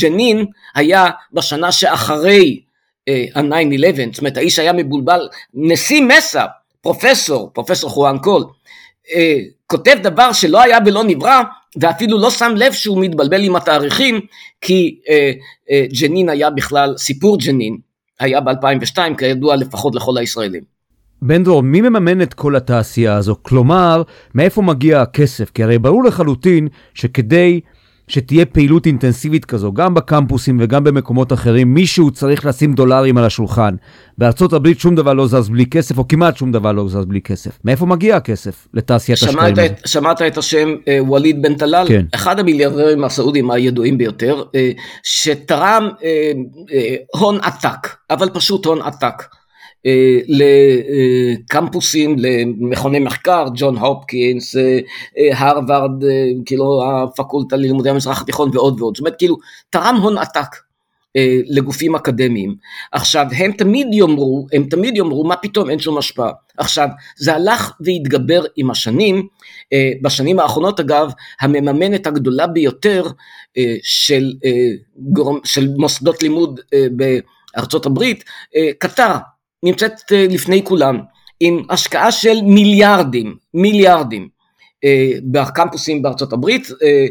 ג'נין 0.00 0.46
היה 0.74 1.10
בשנה 1.32 1.72
שאחרי 1.72 2.60
אה, 3.08 3.24
ה-9-11, 3.34 3.96
זאת 4.12 4.18
אומרת 4.18 4.36
האיש 4.36 4.58
היה 4.58 4.72
מבולבל, 4.72 5.28
נשיא 5.54 6.02
מסה, 6.02 6.44
פרופסור, 6.80 7.50
פרופסור 7.54 7.90
חואן 7.90 8.18
קול, 8.18 8.44
אה, 9.14 9.38
כותב 9.66 9.96
דבר 10.02 10.32
שלא 10.32 10.62
היה 10.62 10.78
ולא 10.86 11.04
נברא, 11.04 11.42
ואפילו 11.80 12.18
לא 12.18 12.30
שם 12.30 12.52
לב 12.56 12.72
שהוא 12.72 13.04
מתבלבל 13.04 13.44
עם 13.44 13.56
התאריכים, 13.56 14.20
כי 14.60 14.98
אה, 15.08 15.32
אה, 15.70 15.84
ג'נין 16.00 16.28
היה 16.28 16.50
בכלל, 16.50 16.94
סיפור 16.96 17.38
ג'נין 17.38 17.89
היה 18.20 18.40
ב-2002, 18.40 18.98
כידוע 19.18 19.56
לפחות 19.56 19.94
לכל 19.94 20.18
הישראלים. 20.18 20.62
בן 21.22 21.44
דרור, 21.44 21.62
מי 21.62 21.80
מממן 21.80 22.22
את 22.22 22.34
כל 22.34 22.56
התעשייה 22.56 23.16
הזו? 23.16 23.36
כלומר, 23.42 24.02
מאיפה 24.34 24.62
מגיע 24.62 25.02
הכסף? 25.02 25.50
כי 25.50 25.62
הרי 25.62 25.78
ברור 25.78 26.04
לחלוטין 26.04 26.68
שכדי 26.94 27.60
שתהיה 28.10 28.46
פעילות 28.46 28.86
אינטנסיבית 28.86 29.44
כזו, 29.44 29.72
גם 29.72 29.94
בקמפוסים 29.94 30.58
וגם 30.60 30.84
במקומות 30.84 31.32
אחרים, 31.32 31.74
מישהו 31.74 32.10
צריך 32.10 32.46
לשים 32.46 32.72
דולרים 32.72 33.18
על 33.18 33.24
השולחן. 33.24 33.74
בארצות 34.18 34.52
הברית 34.52 34.80
שום 34.80 34.94
דבר 34.94 35.12
לא 35.12 35.26
זז 35.26 35.48
בלי 35.48 35.66
כסף, 35.66 35.98
או 35.98 36.08
כמעט 36.08 36.36
שום 36.36 36.52
דבר 36.52 36.72
לא 36.72 36.88
זז 36.88 37.04
בלי 37.04 37.20
כסף. 37.20 37.58
מאיפה 37.64 37.86
מגיע 37.86 38.16
הכסף 38.16 38.68
לתעשיית 38.74 39.18
השקעים 39.18 39.38
הזאת? 39.38 39.86
שמעת 39.86 40.22
את 40.22 40.38
השם 40.38 40.74
אה, 40.88 40.98
ווליד 41.00 41.42
בן 41.42 41.54
טלאל? 41.54 41.88
כן. 41.88 42.04
אחד 42.14 42.38
המיליארדרים 42.38 43.04
הסעודים 43.04 43.50
הידועים 43.50 43.98
ביותר, 43.98 44.42
אה, 44.54 44.70
שתרם 45.02 45.88
אה, 46.04 46.32
הון 47.14 47.38
עתק, 47.42 47.88
אבל 48.10 48.28
פשוט 48.32 48.66
הון 48.66 48.82
עתק. 48.82 49.39
אה, 49.86 50.18
לקמפוסים, 50.28 52.16
למכוני 52.18 52.98
מחקר, 52.98 53.46
ג'ון 53.54 53.76
הופקינס, 53.76 54.56
אה, 54.56 54.78
אה, 55.18 55.38
הרווארד, 55.38 56.04
כאילו 56.46 56.82
הפקולטה 56.84 57.56
ללימודי 57.56 57.90
המזרח 57.90 58.22
התיכון 58.22 58.50
ועוד 58.52 58.80
ועוד, 58.80 58.94
זאת 58.96 59.00
אומרת 59.00 59.14
כאילו 59.18 59.36
תרם 59.70 59.96
הון 60.02 60.18
עתק 60.18 60.56
לגופים 61.46 61.94
אקדמיים. 61.94 62.54
עכשיו 62.92 63.26
הם 63.36 63.52
תמיד 63.52 63.86
יאמרו, 63.92 64.46
הם 64.52 64.64
תמיד 64.64 64.96
יאמרו 64.96 65.24
מה 65.24 65.36
פתאום 65.36 65.70
אין 65.70 65.78
שום 65.78 65.98
השפעה. 65.98 66.30
עכשיו 66.58 66.88
זה 67.16 67.34
הלך 67.34 67.72
והתגבר 67.80 68.42
עם 68.56 68.70
השנים, 68.70 69.26
בשנים 70.02 70.38
האחרונות 70.38 70.80
אגב 70.80 71.12
המממנת 71.40 72.06
הגדולה 72.06 72.46
ביותר 72.46 73.04
של, 73.82 74.32
של 75.44 75.68
מוסדות 75.76 76.22
לימוד 76.22 76.60
בארצות 77.54 77.86
הברית, 77.86 78.24
קטר 78.78 79.14
נמצאת 79.62 80.12
אה, 80.12 80.26
לפני 80.30 80.64
כולם, 80.64 80.98
עם 81.40 81.62
השקעה 81.70 82.12
של 82.12 82.42
מיליארדים, 82.42 83.36
מיליארדים. 83.54 84.28
אה, 84.84 85.12
בקמפוסים 85.22 86.02
בארצות 86.02 86.32
הברית, 86.32 86.68
אה, 86.82 87.06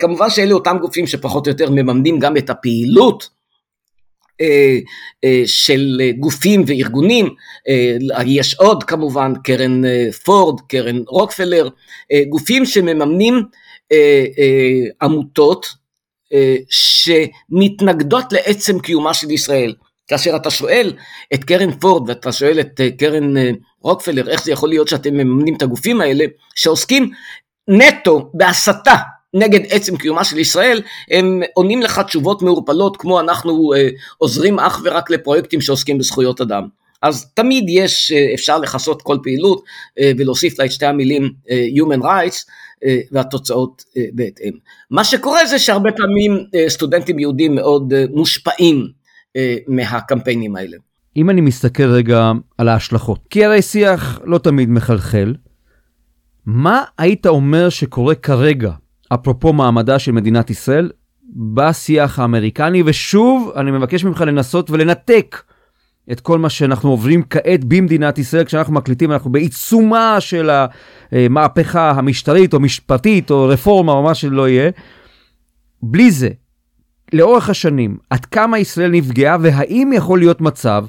כמובן 0.00 0.30
שאלה 0.30 0.54
אותם 0.54 0.76
גופים 0.80 1.06
שפחות 1.06 1.46
או 1.46 1.52
יותר 1.52 1.70
מממנים 1.70 2.18
גם 2.18 2.36
את 2.36 2.50
הפעילות 2.50 3.34
של 5.46 6.00
גופים 6.20 6.64
וארגונים, 6.66 7.34
יש 8.26 8.54
עוד 8.54 8.84
כמובן 8.84 9.32
קרן 9.44 9.82
פורד, 10.24 10.60
קרן 10.60 11.02
רוקפלר, 11.08 11.68
גופים 12.28 12.64
שמממנים 12.64 13.42
עמותות 15.02 15.66
שמתנגדות 16.68 18.32
לעצם 18.32 18.78
קיומה 18.78 19.14
של 19.14 19.30
ישראל. 19.30 19.74
כאשר 20.08 20.36
אתה 20.36 20.50
שואל 20.50 20.92
את 21.34 21.44
קרן 21.44 21.72
פורד 21.72 22.08
ואתה 22.08 22.32
שואל 22.32 22.60
את 22.60 22.80
אה, 22.80 22.90
קרן 22.90 23.36
אה, 23.36 23.50
רוקפלר 23.82 24.28
איך 24.28 24.44
זה 24.44 24.52
יכול 24.52 24.68
להיות 24.68 24.88
שאתם 24.88 25.14
מממנים 25.14 25.54
את 25.56 25.62
הגופים 25.62 26.00
האלה 26.00 26.24
שעוסקים 26.54 27.10
נטו 27.68 28.30
בהסתה 28.34 28.94
נגד 29.34 29.60
עצם 29.68 29.96
קיומה 29.96 30.24
של 30.24 30.38
ישראל, 30.38 30.82
הם 31.10 31.42
עונים 31.54 31.82
לך 31.82 32.00
תשובות 32.06 32.42
מעורפלות 32.42 32.96
כמו 32.96 33.20
אנחנו 33.20 33.72
אה, 33.76 33.88
עוזרים 34.18 34.58
אך 34.58 34.80
ורק 34.84 35.10
לפרויקטים 35.10 35.60
שעוסקים 35.60 35.98
בזכויות 35.98 36.40
אדם. 36.40 36.68
אז 37.02 37.30
תמיד 37.34 37.64
יש, 37.68 38.12
אפשר 38.34 38.58
לכסות 38.58 39.02
כל 39.02 39.18
פעילות 39.22 39.64
ולהוסיף 40.18 40.58
לה 40.58 40.64
את 40.64 40.72
שתי 40.72 40.86
המילים 40.86 41.32
Human 41.48 42.02
Rights 42.02 42.44
והתוצאות 43.12 43.82
בהתאם. 44.12 44.52
מה 44.90 45.04
שקורה 45.04 45.46
זה 45.46 45.58
שהרבה 45.58 45.92
פעמים 45.92 46.44
סטודנטים 46.68 47.18
יהודים 47.18 47.54
מאוד 47.54 47.92
מושפעים 48.10 48.76
אה, 48.76 49.03
מהקמפיינים 49.68 50.56
האלה. 50.56 50.76
אם 51.16 51.30
אני 51.30 51.40
מסתכל 51.40 51.90
רגע 51.90 52.32
על 52.58 52.68
ההשלכות, 52.68 53.26
כי 53.30 53.44
הרי 53.44 53.62
שיח 53.62 54.20
לא 54.24 54.38
תמיד 54.38 54.68
מחלחל, 54.68 55.34
מה 56.46 56.82
היית 56.98 57.26
אומר 57.26 57.68
שקורה 57.68 58.14
כרגע, 58.14 58.72
אפרופו 59.14 59.52
מעמדה 59.52 59.98
של 59.98 60.12
מדינת 60.12 60.50
ישראל, 60.50 60.90
בשיח 61.54 62.18
האמריקני, 62.18 62.82
ושוב, 62.86 63.52
אני 63.56 63.70
מבקש 63.70 64.04
ממך 64.04 64.20
לנסות 64.20 64.70
ולנתק 64.70 65.42
את 66.12 66.20
כל 66.20 66.38
מה 66.38 66.50
שאנחנו 66.50 66.90
עוברים 66.90 67.22
כעת 67.30 67.64
במדינת 67.64 68.18
ישראל, 68.18 68.44
כשאנחנו 68.44 68.72
מקליטים, 68.72 69.12
אנחנו 69.12 69.32
בעיצומה 69.32 70.16
של 70.20 70.50
המהפכה 71.12 71.90
המשטרית 71.90 72.54
או 72.54 72.60
משפטית 72.60 73.30
או 73.30 73.48
רפורמה 73.48 73.92
או 73.92 74.02
מה 74.02 74.14
שלא 74.14 74.48
יהיה. 74.48 74.70
בלי 75.82 76.10
זה, 76.10 76.28
לאורך 77.14 77.50
השנים, 77.50 77.96
עד 78.10 78.24
כמה 78.24 78.58
ישראל 78.58 78.90
נפגעה 78.90 79.36
והאם 79.40 79.90
יכול 79.94 80.18
להיות 80.18 80.40
מצב 80.40 80.84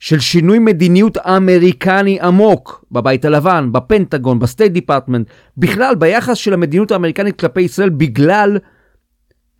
של 0.00 0.20
שינוי 0.20 0.58
מדיניות 0.58 1.18
אמריקני 1.18 2.20
עמוק 2.20 2.84
בבית 2.92 3.24
הלבן, 3.24 3.68
בפנטגון, 3.72 4.38
ב 4.38 4.44
State 4.44 4.72
Department, 4.72 5.26
בכלל 5.56 5.94
ביחס 5.94 6.36
של 6.36 6.54
המדיניות 6.54 6.92
האמריקנית 6.92 7.40
כלפי 7.40 7.60
ישראל 7.60 7.88
בגלל 7.88 8.58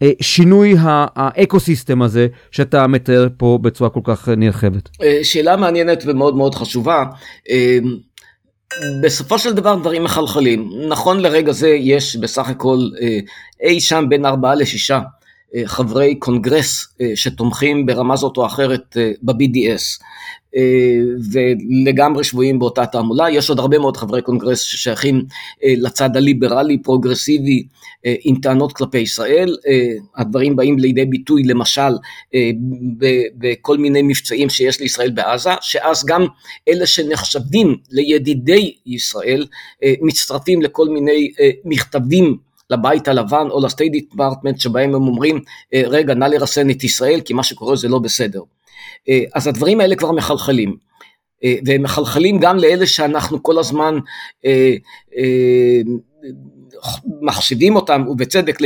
אה, 0.02 0.10
שינוי 0.20 0.74
ה 1.16 1.25
ecosystem 1.25 2.02
הזה 2.02 2.26
שאתה 2.50 2.86
מתאר 2.86 3.28
פה 3.36 3.58
בצורה 3.62 3.90
כל 3.90 4.00
כך 4.04 4.28
נרחבת. 4.28 4.88
אה, 5.02 5.18
שאלה 5.22 5.56
מעניינת 5.56 6.04
ומאוד 6.06 6.36
מאוד 6.36 6.54
חשובה. 6.54 7.04
אה, 7.50 7.78
בסופו 9.02 9.38
של 9.38 9.52
דבר 9.52 9.74
דברים 9.74 10.04
מחלחלים. 10.04 10.70
נכון 10.88 11.20
לרגע 11.20 11.52
זה 11.52 11.68
יש 11.68 12.16
בסך 12.16 12.48
הכל 12.48 12.78
אה, 13.00 13.18
אי 13.62 13.80
שם 13.80 14.04
בין 14.08 14.26
ארבעה 14.26 14.54
לשישה 14.54 15.00
חברי 15.64 16.14
קונגרס 16.14 16.88
אה, 17.00 17.12
שתומכים 17.14 17.86
ברמה 17.86 18.16
זאת 18.16 18.36
או 18.36 18.46
אחרת 18.46 18.96
אה, 18.96 19.12
ב-BDS 19.22 20.04
ולגמרי 21.32 22.24
שבויים 22.24 22.58
באותה 22.58 22.86
תעמולה, 22.86 23.30
יש 23.30 23.48
עוד 23.48 23.58
הרבה 23.58 23.78
מאוד 23.78 23.96
חברי 23.96 24.22
קונגרס 24.22 24.60
ששייכים 24.60 25.24
לצד 25.64 26.16
הליברלי 26.16 26.82
פרוגרסיבי 26.82 27.66
עם 28.04 28.40
טענות 28.40 28.72
כלפי 28.72 28.98
ישראל, 28.98 29.56
הדברים 30.16 30.56
באים 30.56 30.78
לידי 30.78 31.04
ביטוי 31.04 31.42
למשל 31.42 31.92
בכל 33.38 33.76
מיני 33.78 34.02
מבצעים 34.02 34.50
שיש 34.50 34.80
לישראל 34.80 35.10
בעזה, 35.10 35.50
שאז 35.60 36.04
גם 36.04 36.26
אלה 36.68 36.86
שנחשבים 36.86 37.76
לידידי 37.90 38.74
ישראל 38.86 39.46
מצטרפים 40.00 40.62
לכל 40.62 40.88
מיני 40.88 41.32
מכתבים 41.64 42.38
לבית 42.70 43.08
הלבן 43.08 43.46
או 43.50 43.66
ל 43.66 43.70
State 43.70 43.92
Department 43.92 44.60
שבהם 44.60 44.94
הם 44.94 45.06
אומרים 45.06 45.40
אה, 45.74 45.82
רגע 45.86 46.14
נא 46.14 46.24
לרסן 46.24 46.70
את 46.70 46.84
ישראל 46.84 47.20
כי 47.20 47.32
מה 47.34 47.42
שקורה 47.42 47.76
זה 47.76 47.88
לא 47.88 47.98
בסדר. 47.98 48.42
אה, 49.08 49.24
אז 49.34 49.46
הדברים 49.46 49.80
האלה 49.80 49.96
כבר 49.96 50.12
מחלחלים. 50.12 50.76
אה, 51.44 51.54
והם 51.66 51.82
מחלחלים 51.82 52.38
גם 52.38 52.56
לאלה 52.56 52.86
שאנחנו 52.86 53.42
כל 53.42 53.58
הזמן 53.58 53.98
מחשיבים 57.22 57.76
אותם 57.76 58.04
ובצדק 58.08 58.60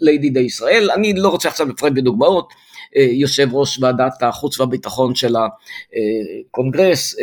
לידידי, 0.00 0.40
ישראל. 0.40 0.90
אני 0.90 1.12
לא 1.12 1.28
רוצה 1.28 1.48
עכשיו 1.48 1.68
לפרט 1.68 1.92
בדוגמאות, 1.92 2.52
יושב 2.96 3.48
ראש 3.52 3.78
ועדת 3.82 4.22
החוץ 4.22 4.60
והביטחון 4.60 5.14
של 5.14 5.36
הקונגרס, 5.36 7.16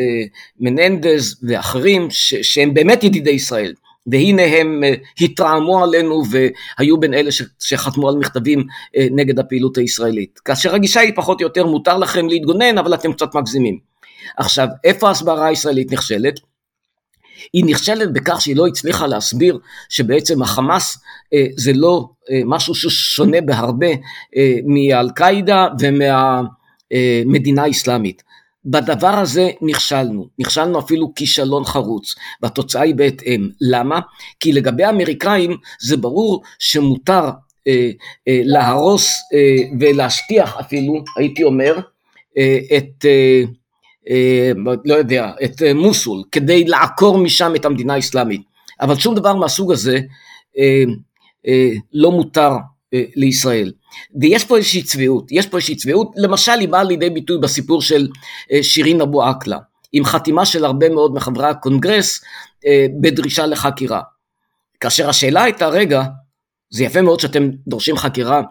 מננדז 0.59 1.39
ואחרים 1.43 2.07
שהם 2.41 2.73
באמת 2.73 3.03
ידידי 3.03 3.31
ישראל. 3.31 3.73
והנה 4.07 4.45
הם 4.45 4.83
אה, 4.83 4.93
התרעמו 5.21 5.83
עלינו 5.83 6.23
והיו 6.29 6.99
בין 6.99 7.13
אלה 7.13 7.29
שחתמו 7.59 8.09
על 8.09 8.15
מכתבים 8.15 8.63
אה, 8.97 9.07
נגד 9.11 9.39
הפעילות 9.39 9.77
הישראלית. 9.77 10.39
כאשר 10.39 10.75
הגישה 10.75 10.99
היא 10.99 11.13
פחות 11.15 11.41
או 11.41 11.45
יותר 11.45 11.65
מותר 11.65 11.97
לכם 11.97 12.27
להתגונן 12.27 12.77
אבל 12.77 12.93
אתם 12.93 13.13
קצת 13.13 13.35
מגזימים. 13.35 13.79
עכשיו 14.37 14.67
איפה 14.83 15.07
ההסברה 15.07 15.47
הישראלית 15.47 15.91
נכשלת? 15.91 16.39
היא 17.53 17.65
נכשלת 17.65 18.13
בכך 18.13 18.41
שהיא 18.41 18.55
לא 18.55 18.67
הצליחה 18.67 19.07
להסביר 19.07 19.59
שבעצם 19.89 20.41
החמאס 20.41 20.97
אה, 21.33 21.45
זה 21.57 21.73
לא 21.73 22.09
אה, 22.31 22.41
משהו 22.45 22.75
ששונה 22.75 23.41
בהרבה 23.41 23.91
אה, 24.37 24.55
מאל 24.65 25.09
קאידה 25.09 25.67
ומהמדינה 25.79 27.63
האסלאמית. 27.63 28.23
בדבר 28.65 29.07
הזה 29.07 29.49
נכשלנו, 29.61 30.27
נכשלנו 30.39 30.79
אפילו 30.79 31.13
כישלון 31.15 31.65
חרוץ, 31.65 32.15
והתוצאה 32.41 32.81
היא 32.81 32.95
בהתאם. 32.95 33.49
למה? 33.61 33.99
כי 34.39 34.51
לגבי 34.51 34.83
האמריקאים 34.83 35.57
זה 35.81 35.97
ברור 35.97 36.43
שמותר 36.59 37.29
אה, 37.67 37.91
אה, 38.27 38.41
להרוס 38.43 39.13
אה, 39.33 39.77
ולהשטיח 39.79 40.57
אפילו, 40.59 41.03
הייתי 41.17 41.43
אומר, 41.43 41.79
אה, 42.37 42.59
את, 42.77 43.05
אה, 43.05 43.43
אה, 44.09 44.51
לא 44.85 44.93
יודע, 44.93 45.31
את 45.43 45.61
אה, 45.61 45.73
מוסול, 45.73 46.23
כדי 46.31 46.63
לעקור 46.63 47.17
משם 47.17 47.55
את 47.55 47.65
המדינה 47.65 47.93
האסלאמית. 47.93 48.41
אבל 48.81 48.95
שום 48.95 49.15
דבר 49.15 49.35
מהסוג 49.35 49.71
הזה 49.71 49.99
אה, 50.57 50.83
אה, 51.47 51.71
לא 51.93 52.11
מותר 52.11 52.51
לישראל. 53.15 53.71
ויש 54.21 54.45
פה 54.45 54.57
איזושהי 54.57 54.83
צביעות, 54.83 55.31
יש 55.31 55.47
פה 55.47 55.57
איזושהי 55.57 55.75
צביעות, 55.75 56.11
למשל 56.15 56.51
היא 56.51 56.69
באה 56.69 56.83
לידי 56.83 57.09
ביטוי 57.09 57.37
בסיפור 57.37 57.81
של 57.81 58.07
אה, 58.51 58.63
שירין 58.63 59.01
אבו 59.01 59.23
עקלה, 59.23 59.57
עם 59.93 60.05
חתימה 60.05 60.45
של 60.45 60.65
הרבה 60.65 60.89
מאוד 60.89 61.13
מחברי 61.13 61.47
הקונגרס 61.47 62.21
אה, 62.65 62.85
בדרישה 63.01 63.45
לחקירה. 63.45 64.01
כאשר 64.79 65.09
השאלה 65.09 65.43
הייתה, 65.43 65.67
רגע, 65.67 66.03
זה 66.69 66.83
יפה 66.83 67.01
מאוד 67.01 67.19
שאתם 67.19 67.49
דורשים 67.67 67.97
חקירה 67.97 68.37
אה, 68.37 68.43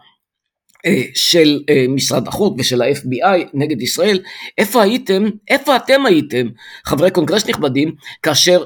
של 1.14 1.62
אה, 1.70 1.87
משרד 1.88 2.29
החוץ 2.29 2.55
ושל 2.59 2.83
ה-FBI 2.83 3.44
נגד 3.55 3.83
ישראל, 3.83 4.20
איפה 4.59 4.83
הייתם, 4.83 5.25
איפה 5.51 5.77
אתם 5.77 6.07
הייתם, 6.07 6.47
חברי 6.85 7.11
קונגרס 7.11 7.49
נכבדים, 7.49 7.94
כאשר 8.23 8.64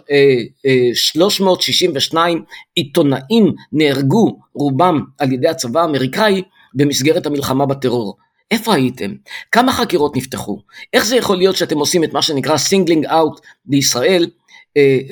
362 0.94 2.38
אה, 2.38 2.42
עיתונאים 2.74 3.54
נהרגו, 3.72 4.38
רובם 4.54 5.00
על 5.18 5.32
ידי 5.32 5.48
הצבא 5.48 5.80
האמריקאי, 5.80 6.42
במסגרת 6.74 7.26
המלחמה 7.26 7.66
בטרור. 7.66 8.16
איפה 8.50 8.74
הייתם? 8.74 9.12
כמה 9.52 9.72
חקירות 9.72 10.16
נפתחו? 10.16 10.58
איך 10.92 11.04
זה 11.04 11.16
יכול 11.16 11.36
להיות 11.36 11.56
שאתם 11.56 11.78
עושים 11.78 12.04
את 12.04 12.12
מה 12.12 12.22
שנקרא 12.22 12.56
singling 12.56 13.06
out 13.06 13.40
לישראל 13.68 14.30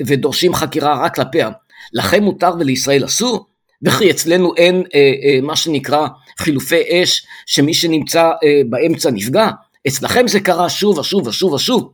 ודורשים 0.07 0.53
חקירה 0.53 1.03
רק 1.03 1.15
כלפיה? 1.15 1.49
לכם 1.93 2.23
מותר 2.23 2.51
ולישראל 2.59 3.05
אסור? 3.05 3.45
וכי 3.81 4.11
אצלנו 4.11 4.55
אין 4.55 4.83
אה, 4.95 4.99
אה, 4.99 5.39
מה 5.41 5.55
שנקרא 5.55 6.07
חילופי 6.39 7.03
אש, 7.03 7.25
שמי 7.45 7.73
שנמצא 7.73 8.31
אה, 8.43 8.61
באמצע 8.69 9.11
נפגע, 9.11 9.49
אצלכם 9.87 10.27
זה 10.27 10.39
קרה 10.39 10.69
שוב 10.69 10.97
ושוב 10.97 11.27
ושוב 11.27 11.53
ושוב, 11.53 11.93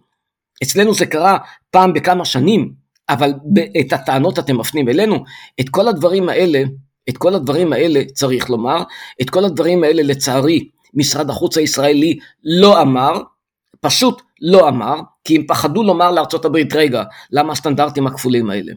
אצלנו 0.63 0.93
זה 0.93 1.05
קרה 1.05 1.37
פעם 1.71 1.93
בכמה 1.93 2.25
שנים, 2.25 2.73
אבל 3.09 3.33
את 3.79 3.93
הטענות 3.93 4.39
אתם 4.39 4.57
מפנים 4.57 4.89
אלינו, 4.89 5.23
את 5.59 5.69
כל 5.69 5.87
הדברים 5.87 6.29
האלה, 6.29 6.63
את 7.09 7.17
כל 7.17 7.35
הדברים 7.35 7.73
האלה 7.73 8.03
צריך 8.13 8.49
לומר, 8.49 8.83
את 9.21 9.29
כל 9.29 9.45
הדברים 9.45 9.83
האלה 9.83 10.03
לצערי 10.03 10.69
משרד 10.93 11.29
החוץ 11.29 11.57
הישראלי 11.57 12.19
לא 12.43 12.81
אמר, 12.81 13.21
פשוט 13.81 14.21
לא 14.41 14.69
אמר, 14.69 14.95
כי 15.23 15.35
הם 15.35 15.47
פחדו 15.47 15.83
לומר 15.83 16.11
לארצות 16.11 16.45
הברית, 16.45 16.73
רגע, 16.73 17.03
למה 17.31 17.51
הסטנדרטים 17.51 18.07
הכפולים 18.07 18.49
האלה? 18.49 18.73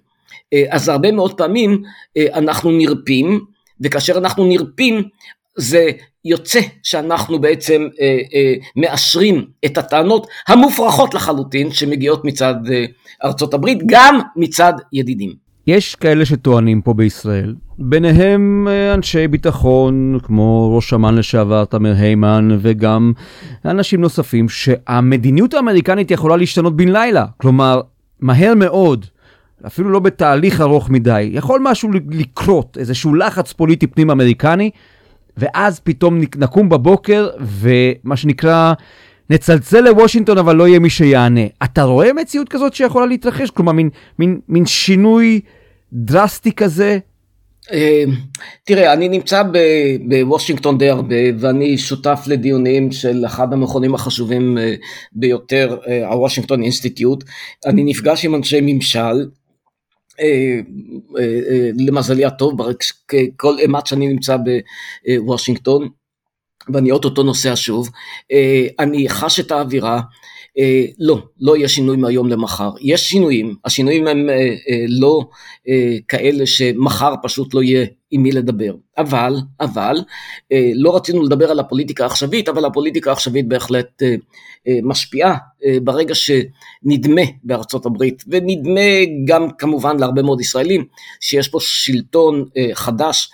אה, 0.52 0.64
אז 0.70 0.88
הרבה 0.88 1.12
מאוד 1.12 1.34
פעמים 1.38 1.82
אה, 2.16 2.26
אנחנו 2.34 2.70
נרפים, 2.70 3.40
וכאשר 3.80 4.18
אנחנו 4.18 4.44
נרפים 4.46 5.02
זה 5.56 5.90
יוצא 6.24 6.60
שאנחנו 6.82 7.38
בעצם 7.38 7.88
אה, 8.00 8.54
מאשרים 8.76 9.44
את 9.64 9.78
הטענות 9.78 10.26
המופרכות 10.48 11.14
לחלוטין 11.14 11.72
שמגיעות 11.72 12.24
מצד 12.24 12.54
ארצות 13.24 13.54
הברית, 13.54 13.78
גם 13.86 14.20
מצד 14.36 14.72
ידידים. 14.92 15.46
יש 15.66 15.94
כאלה 15.94 16.24
שטוענים 16.24 16.82
פה 16.82 16.94
בישראל, 16.94 17.54
ביניהם 17.78 18.68
אנשי 18.94 19.28
ביטחון 19.28 20.18
כמו 20.22 20.76
ראש 20.76 20.94
אמ"ן 20.94 21.14
לשעבר 21.14 21.64
תמר 21.64 21.92
היימן 21.98 22.48
וגם 22.60 23.12
אנשים 23.64 24.00
נוספים 24.00 24.48
שהמדיניות 24.48 25.54
האמריקנית 25.54 26.10
יכולה 26.10 26.36
להשתנות 26.36 26.76
בן 26.76 26.88
לילה, 26.88 27.26
כלומר 27.36 27.80
מהר 28.20 28.54
מאוד 28.54 29.06
אפילו 29.66 29.90
לא 29.90 29.98
בתהליך 30.00 30.60
ארוך 30.60 30.90
מדי, 30.90 31.30
יכול 31.32 31.60
משהו 31.62 31.90
לקרות, 32.10 32.78
איזשהו 32.80 33.14
לחץ 33.14 33.52
פוליטי 33.52 33.86
פנים 33.86 34.10
אמריקני, 34.10 34.70
ואז 35.36 35.80
פתאום 35.80 36.20
נקום 36.36 36.68
בבוקר, 36.68 37.28
ומה 37.40 38.16
שנקרא, 38.16 38.72
נצלצל 39.30 39.80
לוושינגטון 39.80 40.38
אבל 40.38 40.56
לא 40.56 40.68
יהיה 40.68 40.78
מי 40.78 40.90
שיענה. 40.90 41.40
אתה 41.64 41.82
רואה 41.82 42.12
מציאות 42.12 42.48
כזאת 42.48 42.74
שיכולה 42.74 43.06
להתרחש? 43.06 43.50
כלומר, 43.50 43.72
מין, 43.72 43.90
מין, 44.18 44.40
מין 44.48 44.66
שינוי 44.66 45.40
דרסטי 45.92 46.52
כזה? 46.52 46.98
אה, 47.72 48.04
תראה, 48.64 48.92
אני 48.92 49.08
נמצא 49.08 49.42
בוושינגטון 50.08 50.78
די 50.78 50.88
הרבה, 50.88 51.16
ואני 51.38 51.78
שותף 51.78 52.24
לדיונים 52.26 52.92
של 52.92 53.26
אחד 53.26 53.52
המכונים 53.52 53.94
החשובים 53.94 54.58
אה, 54.58 54.74
ביותר, 55.12 55.76
הוושינגטון 56.08 56.62
אינסטיטוט. 56.62 57.24
אני 57.66 57.84
נפגש 57.84 58.24
עם 58.24 58.34
אנשי 58.34 58.58
ממשל, 58.62 58.98
אה, 58.98 59.10
אה, 59.10 59.14
אה, 59.14 59.45
למזלי 61.86 62.24
הטוב, 62.24 62.56
כל 63.36 63.58
אימת 63.58 63.86
שאני 63.86 64.08
נמצא 64.08 64.36
בוושינגטון, 65.24 65.88
ואני 66.72 66.90
אוטוטו 66.90 67.22
נוסע 67.22 67.52
שוב, 67.54 67.90
אני 68.78 69.08
חש 69.08 69.40
את 69.40 69.50
האווירה, 69.50 70.00
לא, 70.98 71.22
לא 71.40 71.56
יהיה 71.56 71.68
שינוי 71.68 71.96
מהיום 71.96 72.28
למחר, 72.28 72.70
יש 72.80 73.10
שינויים, 73.10 73.54
השינויים 73.64 74.06
הם 74.06 74.28
לא 74.88 75.20
כאלה 76.08 76.46
שמחר 76.46 77.14
פשוט 77.22 77.54
לא 77.54 77.62
יהיה 77.62 77.86
עם 78.10 78.22
מי 78.22 78.32
לדבר. 78.32 78.74
אבל, 78.98 79.36
אבל, 79.60 79.96
אה, 80.52 80.70
לא 80.74 80.96
רצינו 80.96 81.22
לדבר 81.22 81.50
על 81.50 81.60
הפוליטיקה 81.60 82.04
העכשווית, 82.04 82.48
אבל 82.48 82.64
הפוליטיקה 82.64 83.10
העכשווית 83.10 83.48
בהחלט 83.48 84.02
אה, 84.02 84.14
אה, 84.68 84.78
משפיעה 84.82 85.36
ברגע 85.82 86.14
שנדמה 86.14 87.22
בארצות 87.44 87.86
הברית, 87.86 88.24
ונדמה 88.28 88.80
גם 89.24 89.50
כמובן 89.50 89.98
להרבה 89.98 90.22
מאוד 90.22 90.40
ישראלים, 90.40 90.84
שיש 91.20 91.48
פה 91.48 91.58
שלטון 91.60 92.44
חדש 92.74 93.30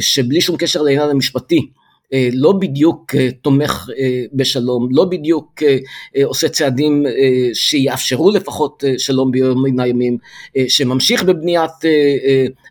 שבלי 0.00 0.40
שום 0.40 0.56
קשר 0.56 0.82
לעניין 0.82 1.10
המשפטי, 1.10 1.58
אה, 1.58 1.64
לא 2.32 2.52
בדיוק 2.52 3.14
אה, 3.14 3.28
תומך 3.42 3.88
אה, 3.98 4.22
בשלום, 4.32 4.88
לא 4.90 5.04
בדיוק 5.04 5.62
עושה 6.24 6.48
צעדים 6.48 7.06
שיאפשרו 7.54 8.30
לפחות 8.30 8.84
שלום 8.98 9.30
ביום 9.30 9.66
מן 9.66 9.80
הימים, 9.80 10.18
שממשיך 10.68 11.22
בבניית 11.22 11.70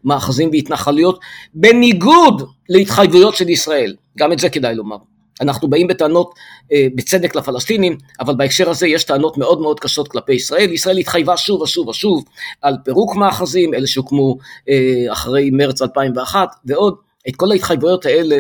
מאחזים 0.04 0.50
והתנחלויות 0.54 1.19
בניגוד 1.54 2.41
להתחייבויות 2.69 3.36
של 3.36 3.50
ישראל, 3.50 3.95
גם 4.17 4.32
את 4.32 4.39
זה 4.39 4.50
כדאי 4.50 4.76
לומר. 4.76 4.97
אנחנו 5.41 5.67
באים 5.67 5.88
בטענות 5.88 6.34
בצדק 6.95 7.36
לפלסטינים, 7.36 7.97
אבל 8.19 8.36
בהקשר 8.36 8.69
הזה 8.69 8.88
יש 8.88 9.04
טענות 9.04 9.38
מאוד 9.38 9.62
מאוד 9.62 9.80
קשות 9.80 10.08
כלפי 10.08 10.34
ישראל. 10.34 10.71
ישראל 10.71 10.97
התחייבה 10.97 11.38
שוב 11.38 11.62
ושוב 11.62 11.88
ושוב 11.88 12.23
על 12.62 12.76
פירוק 12.86 13.15
מאחזים, 13.15 13.73
אלה 13.73 13.88
שהוקמו 13.88 14.38
אחרי 15.12 15.50
מרץ 15.50 15.82
2001 15.82 16.47
ועוד. 16.65 17.07
את 17.30 17.36
כל 17.36 17.52
ההתחייבויות 17.52 18.06
האלה 18.06 18.36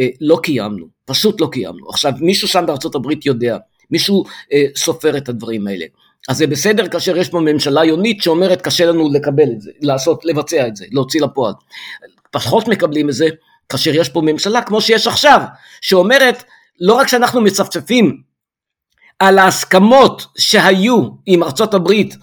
אה, 0.00 0.08
לא 0.20 0.38
קיימנו, 0.42 0.86
פשוט 1.04 1.40
לא 1.40 1.48
קיימנו. 1.52 1.88
עכשיו 1.88 2.12
מישהו 2.20 2.48
שם 2.48 2.64
בארצות 2.66 2.94
הברית 2.94 3.26
יודע, 3.26 3.56
מישהו 3.90 4.24
אה, 4.52 4.64
סופר 4.76 5.16
את 5.16 5.28
הדברים 5.28 5.66
האלה. 5.66 5.84
אז 6.28 6.38
זה 6.38 6.46
בסדר 6.46 6.88
כאשר 6.88 7.16
יש 7.16 7.28
פה 7.28 7.40
ממשלה 7.40 7.84
יונית 7.84 8.22
שאומרת 8.22 8.62
קשה 8.62 8.86
לנו 8.86 9.12
לקבל 9.12 9.50
את 9.52 9.60
זה, 9.60 9.70
לעשות, 9.80 10.24
לבצע 10.24 10.66
את 10.66 10.76
זה, 10.76 10.86
להוציא 10.90 11.22
לפועל. 11.22 11.52
פחות 12.30 12.68
מקבלים 12.68 13.08
את 13.08 13.14
זה 13.14 13.28
כאשר 13.68 13.94
יש 13.94 14.08
פה 14.08 14.20
ממשלה 14.24 14.62
כמו 14.62 14.80
שיש 14.80 15.06
עכשיו, 15.06 15.40
שאומרת 15.80 16.44
לא 16.80 16.94
רק 16.94 17.08
שאנחנו 17.08 17.40
מצפצפים 17.40 18.22
על 19.18 19.38
ההסכמות 19.38 20.26
שהיו 20.38 21.08
עם 21.26 21.42
ארצות 21.42 21.74
הברית 21.74 22.14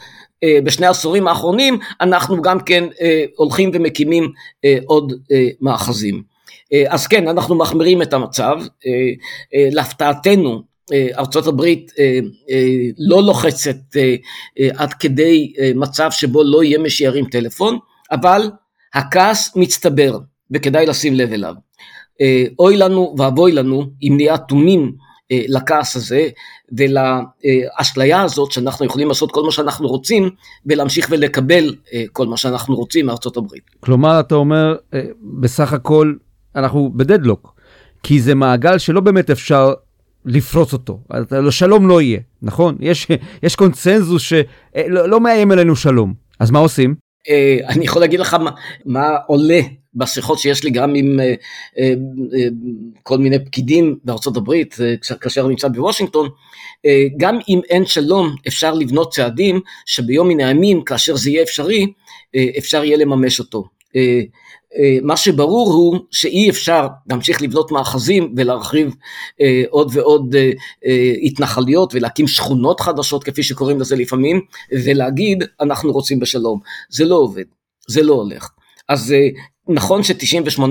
בשני 0.63 0.86
העשורים 0.86 1.28
האחרונים, 1.28 1.80
אנחנו 2.02 2.41
גם 2.41 2.60
כן 2.60 2.84
אה, 3.02 3.26
הולכים 3.36 3.71
ומקימים 3.74 4.32
אה, 4.65 4.78
עוד 4.86 5.13
מאחזים. 5.62 6.36
אז 6.89 7.08
כן, 7.08 7.28
אנחנו 7.28 7.56
מחמירים 7.56 8.02
את 8.02 8.13
המצב, 8.13 8.60
להפתעתנו 9.54 10.62
ארצות 10.93 11.48
הברית 11.48 11.91
לא 12.98 13.24
לוחצת 13.24 13.76
עד 14.76 14.93
כדי 14.93 15.54
מצב 15.76 16.12
שבו 16.12 16.43
לא 16.43 16.63
יהיה 16.63 16.78
מי 16.78 16.89
שירים 16.89 17.26
טלפון, 17.26 17.78
אבל 18.12 18.50
הכעס 18.93 19.56
מצטבר 19.56 20.17
וכדאי 20.52 20.86
לשים 20.86 21.13
לב 21.13 21.34
אליו. 21.34 21.54
אוי 22.60 22.78
לנו 22.78 23.15
ואבוי 23.17 23.52
לנו 23.52 23.86
אם 24.04 24.13
נהיה 24.15 24.36
אטומים 24.36 24.91
אה, 24.91 25.05
לכעס 25.31 25.95
הזה 25.95 26.29
ולאשליה 26.77 28.21
הזאת 28.21 28.51
שאנחנו 28.51 28.85
יכולים 28.85 29.07
לעשות 29.07 29.31
כל 29.31 29.43
מה 29.43 29.51
שאנחנו 29.51 29.88
רוצים 29.88 30.29
ולהמשיך 30.65 31.07
ולקבל 31.11 31.75
אה, 31.93 32.03
כל 32.11 32.27
מה 32.27 32.38
שאנחנו 32.38 32.75
רוצים 32.75 33.05
מארצות 33.05 33.38
הברית. 33.38 33.63
כלומר 33.79 34.19
אתה 34.19 34.35
אומר 34.35 34.75
אה, 34.93 35.01
בסך 35.39 35.73
הכל 35.73 36.13
אנחנו 36.55 36.91
בדדלוק 36.95 37.55
כי 38.03 38.21
זה 38.21 38.35
מעגל 38.35 38.77
שלא 38.77 39.01
באמת 39.01 39.29
אפשר 39.29 39.73
לפרוץ 40.25 40.73
אותו, 40.73 40.99
שלום 41.49 41.88
לא 41.88 42.01
יהיה, 42.01 42.19
נכון? 42.41 42.77
יש, 42.79 43.07
יש 43.43 43.55
קונצנזוס 43.55 44.21
שלא 44.21 45.09
לא 45.09 45.19
מאיים 45.19 45.51
עלינו 45.51 45.75
שלום. 45.75 46.13
אז 46.39 46.51
מה 46.51 46.59
עושים? 46.59 46.95
אני 47.69 47.85
יכול 47.85 48.01
להגיד 48.01 48.19
לך 48.19 48.33
מה, 48.33 48.51
מה 48.85 49.09
עולה 49.27 49.59
בשיחות 49.95 50.39
שיש 50.39 50.63
לי 50.63 50.69
גם 50.69 50.95
עם 50.95 51.19
אה, 51.19 51.34
אה, 51.79 51.93
אה, 52.34 52.47
כל 53.03 53.17
מיני 53.17 53.45
פקידים 53.45 53.97
בארצות 54.03 54.38
הברית, 54.38 54.75
כאשר 55.21 55.41
אני 55.41 55.49
נמצא 55.49 55.67
בוושינגטון, 55.67 56.29
גם 57.17 57.39
אם 57.49 57.62
אין 57.69 57.86
שלום 57.86 58.36
אפשר 58.47 58.73
לבנות 58.73 59.13
צעדים 59.13 59.60
שביום 59.86 60.27
מן 60.27 60.39
הימים, 60.39 60.84
כאשר 60.84 61.15
זה 61.15 61.29
יהיה 61.29 61.43
אפשרי, 61.43 61.93
אפשר 62.58 62.84
יהיה 62.84 62.97
לממש 62.97 63.39
אותו. 63.39 63.63
מה 65.01 65.17
שברור 65.17 65.73
הוא 65.73 65.99
שאי 66.12 66.49
אפשר 66.49 66.88
להמשיך 67.10 67.41
לבנות 67.41 67.71
מאחזים 67.71 68.34
ולהרחיב 68.38 68.95
עוד 69.69 69.91
ועוד 69.93 70.36
התנחלויות 71.23 71.95
ולהקים 71.95 72.27
שכונות 72.27 72.79
חדשות 72.79 73.23
כפי 73.23 73.43
שקוראים 73.43 73.79
לזה 73.79 73.95
לפעמים 73.95 74.41
ולהגיד 74.71 75.43
אנחנו 75.62 75.91
רוצים 75.91 76.19
בשלום. 76.19 76.60
זה 76.89 77.05
לא 77.05 77.15
עובד, 77.15 77.45
זה 77.88 78.03
לא 78.03 78.13
הולך. 78.13 78.49
אז 78.89 79.13
נכון 79.69 80.04
ש-98% 80.04 80.62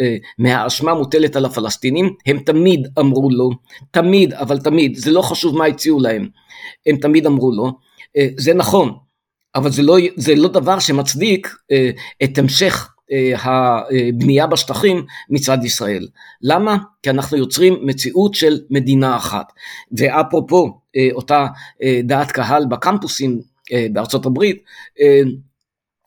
אה, 0.00 0.16
מהאשמה 0.38 0.94
מוטלת 0.94 1.36
על 1.36 1.44
הפלסטינים, 1.44 2.14
הם 2.26 2.38
תמיד 2.38 2.88
אמרו 2.98 3.30
לו, 3.30 3.50
תמיד, 3.90 4.32
אבל 4.34 4.58
תמיד, 4.58 4.96
זה 4.96 5.10
לא 5.10 5.22
חשוב 5.22 5.56
מה 5.56 5.64
הציעו 5.64 6.00
להם, 6.00 6.28
הם 6.86 6.96
תמיד 6.96 7.26
אמרו 7.26 7.52
לו, 7.52 7.72
אה, 8.16 8.28
זה 8.36 8.54
נכון, 8.54 8.92
אבל 9.54 9.70
זה 9.70 9.82
לא, 9.82 9.96
זה 10.16 10.34
לא 10.34 10.48
דבר 10.48 10.78
שמצדיק 10.78 11.48
אה, 11.72 11.90
את 12.24 12.38
המשך 12.38 12.88
הבנייה 13.42 14.46
בשטחים 14.46 15.04
מצד 15.30 15.64
ישראל. 15.64 16.08
למה? 16.42 16.76
כי 17.02 17.10
אנחנו 17.10 17.36
יוצרים 17.36 17.76
מציאות 17.82 18.34
של 18.34 18.60
מדינה 18.70 19.16
אחת. 19.16 19.52
ואפרופו 19.92 20.80
אותה 21.12 21.46
דעת 22.04 22.32
קהל 22.32 22.66
בקמפוסים 22.66 23.40
בארצות 23.92 24.26
הברית, 24.26 24.62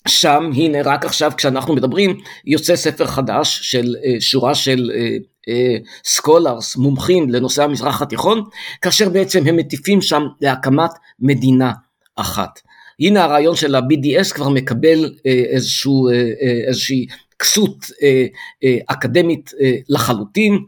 שם 0.07 0.49
הנה 0.55 0.77
רק 0.81 1.05
עכשיו 1.05 1.31
כשאנחנו 1.37 1.75
מדברים 1.75 2.17
יוצא 2.45 2.75
ספר 2.75 3.05
חדש 3.05 3.59
של 3.61 3.95
אה, 4.05 4.21
שורה 4.21 4.55
של 4.55 4.91
סקולרס, 6.05 6.75
אה, 6.75 6.81
אה, 6.81 6.83
מומחים 6.83 7.29
לנושא 7.29 7.63
המזרח 7.63 8.01
התיכון, 8.01 8.43
כאשר 8.81 9.09
בעצם 9.09 9.47
הם 9.47 9.55
מטיפים 9.55 10.01
שם 10.01 10.23
להקמת 10.41 10.91
מדינה 11.19 11.71
אחת. 12.15 12.59
הנה 12.99 13.23
הרעיון 13.23 13.55
של 13.55 13.75
ה-BDS 13.75 14.33
כבר 14.33 14.49
מקבל 14.49 15.13
איזשהו, 15.25 16.09
איזושהי 16.67 17.05
כסות 17.39 17.85
אקדמית 18.87 19.51
לחלוטין, 19.89 20.59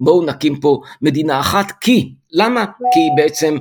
בואו 0.00 0.26
נקים 0.26 0.60
פה 0.60 0.80
מדינה 1.02 1.40
אחת, 1.40 1.72
כי, 1.80 2.14
למה? 2.32 2.64
כי 2.64 3.00
בעצם 3.16 3.56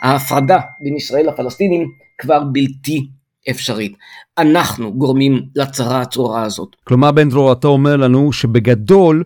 ההפרדה 0.00 0.58
בין 0.80 0.96
ישראל 0.96 1.28
לפלסטינים 1.28 1.88
כבר 2.18 2.42
בלתי 2.52 3.06
אפשרית. 3.50 3.96
אנחנו 4.38 4.92
גורמים 4.92 5.42
לצרה 5.56 6.00
הצרורה 6.00 6.42
הזאת. 6.42 6.68
כלומר, 6.84 7.12
בן 7.12 7.28
דרור, 7.28 7.52
אתה 7.52 7.68
אומר 7.68 7.96
לנו 7.96 8.32
שבגדול, 8.32 9.24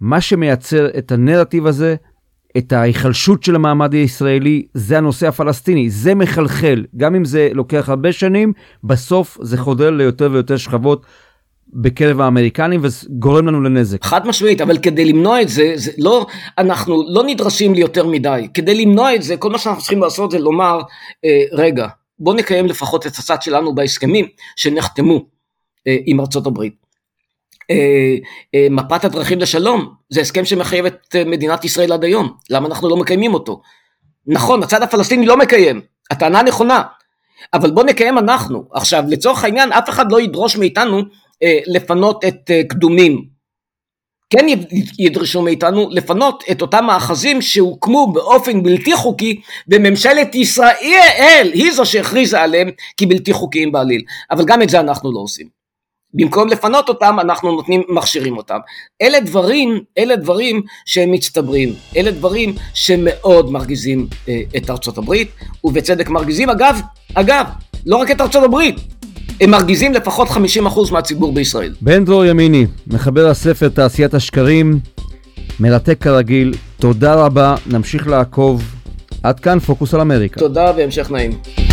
מה 0.00 0.20
שמייצר 0.20 0.88
את 0.98 1.12
הנרטיב 1.12 1.66
הזה, 1.66 1.94
את 2.58 2.72
ההיחלשות 2.72 3.42
של 3.42 3.54
המעמד 3.54 3.92
הישראלי, 3.92 4.66
זה 4.74 4.98
הנושא 4.98 5.28
הפלסטיני. 5.28 5.90
זה 5.90 6.14
מחלחל. 6.14 6.84
גם 6.96 7.14
אם 7.14 7.24
זה 7.24 7.48
לוקח 7.52 7.88
הרבה 7.88 8.12
שנים, 8.12 8.52
בסוף 8.84 9.38
זה 9.42 9.58
חודר 9.58 9.90
ליותר 9.90 10.28
ויותר 10.32 10.56
שכבות. 10.56 11.06
בקרב 11.76 12.20
האמריקנים 12.20 12.80
וגורם 12.82 13.46
לנו 13.46 13.62
לנזק. 13.62 14.04
חד 14.04 14.26
משמעית, 14.26 14.60
אבל 14.60 14.78
כדי 14.78 15.04
למנוע 15.04 15.42
את 15.42 15.48
זה, 15.48 15.72
זה 15.74 15.90
לא, 15.98 16.26
אנחנו 16.58 17.04
לא 17.08 17.22
נדרשים 17.26 17.74
ליותר 17.74 18.06
מדי. 18.06 18.48
כדי 18.54 18.84
למנוע 18.84 19.14
את 19.14 19.22
זה, 19.22 19.36
כל 19.36 19.50
מה 19.50 19.58
שאנחנו 19.58 19.80
צריכים 19.80 20.00
לעשות 20.00 20.30
זה 20.30 20.38
לומר, 20.38 20.80
אה, 21.24 21.42
רגע, 21.52 21.88
בוא 22.18 22.34
נקיים 22.34 22.66
לפחות 22.66 23.06
את 23.06 23.12
הצד 23.18 23.42
שלנו 23.42 23.74
בהסכמים 23.74 24.26
שנחתמו 24.56 25.26
אה, 25.86 25.96
עם 26.06 26.20
ארצות 26.20 26.46
הברית. 26.46 26.74
אה, 27.70 28.16
אה, 28.54 28.66
מפת 28.70 29.04
הדרכים 29.04 29.38
לשלום 29.38 29.94
זה 30.08 30.20
הסכם 30.20 30.44
שמחייב 30.44 30.86
את 30.86 31.16
אה, 31.16 31.24
מדינת 31.24 31.64
ישראל 31.64 31.92
עד 31.92 32.04
היום, 32.04 32.36
למה 32.50 32.68
אנחנו 32.68 32.88
לא 32.88 32.96
מקיימים 32.96 33.34
אותו? 33.34 33.62
נכון, 34.26 34.62
הצד 34.62 34.82
הפלסטיני 34.82 35.26
לא 35.26 35.36
מקיים, 35.36 35.80
הטענה 36.10 36.42
נכונה, 36.42 36.82
אבל 37.54 37.70
בוא 37.70 37.84
נקיים 37.84 38.18
אנחנו. 38.18 38.64
עכשיו, 38.72 39.04
לצורך 39.08 39.44
העניין, 39.44 39.72
אף 39.72 39.88
אחד 39.88 40.12
לא 40.12 40.20
ידרוש 40.20 40.56
מאיתנו 40.56 41.02
אה, 41.42 41.58
לפנות 41.66 42.24
את 42.24 42.50
אה, 42.50 42.62
קדומים, 42.68 43.24
כן 44.30 44.46
ידרשו 44.98 45.42
מאיתנו 45.42 45.88
לפנות 45.90 46.44
את 46.50 46.62
אותם 46.62 46.84
מאחזים 46.84 47.42
שהוקמו 47.42 48.12
באופן 48.12 48.62
בלתי 48.62 48.96
חוקי 48.96 49.40
וממשלת 49.68 50.34
ישראל. 50.34 51.50
היא 51.54 51.72
זו 51.72 51.86
שהכריזה 51.86 52.40
עליהם 52.40 52.70
כבלתי 52.96 53.32
חוקיים 53.32 53.72
בעליל. 53.72 54.02
אבל 54.30 54.44
גם 54.44 54.62
את 54.62 54.70
זה 54.70 54.80
אנחנו 54.80 55.12
לא 55.12 55.18
עושים. 55.18 55.64
במקום 56.14 56.48
לפנות 56.48 56.88
אותם 56.88 57.20
אנחנו 57.20 57.52
נותנים 57.52 57.82
מכשירים 57.88 58.36
אותם. 58.36 58.58
אלה 59.02 59.20
דברים 59.20 59.80
אלה 59.98 60.16
דברים 60.16 60.62
שהם 60.86 61.12
מצטברים. 61.12 61.74
אלה 61.96 62.10
דברים 62.10 62.54
שמאוד 62.74 63.50
מרגיזים 63.50 64.06
אה, 64.28 64.40
את 64.56 64.70
ארצות 64.70 64.98
הברית. 64.98 65.28
ובצדק 65.64 66.08
מרגיזים 66.08 66.50
אגב 66.50 66.80
אגב 67.14 67.46
לא 67.86 67.96
רק 67.96 68.10
את 68.10 68.20
ארצות 68.20 68.44
הברית 68.44 68.76
הם 69.40 69.50
מרגיזים 69.50 69.92
לפחות 69.92 70.28
50% 70.28 70.38
מהציבור 70.92 71.32
בישראל. 71.34 71.74
בן 71.80 72.04
דרור 72.04 72.24
ימיני, 72.24 72.66
מחבר 72.86 73.26
הספר 73.26 73.68
תעשיית 73.68 74.14
השקרים, 74.14 74.78
מרתק 75.60 75.96
כרגיל, 76.00 76.54
תודה 76.78 77.14
רבה, 77.14 77.54
נמשיך 77.66 78.08
לעקוב. 78.08 78.74
עד 79.22 79.40
כאן 79.40 79.58
פוקוס 79.58 79.94
על 79.94 80.00
אמריקה. 80.00 80.40
תודה 80.40 80.72
והמשך 80.76 81.10
נעים. 81.10 81.63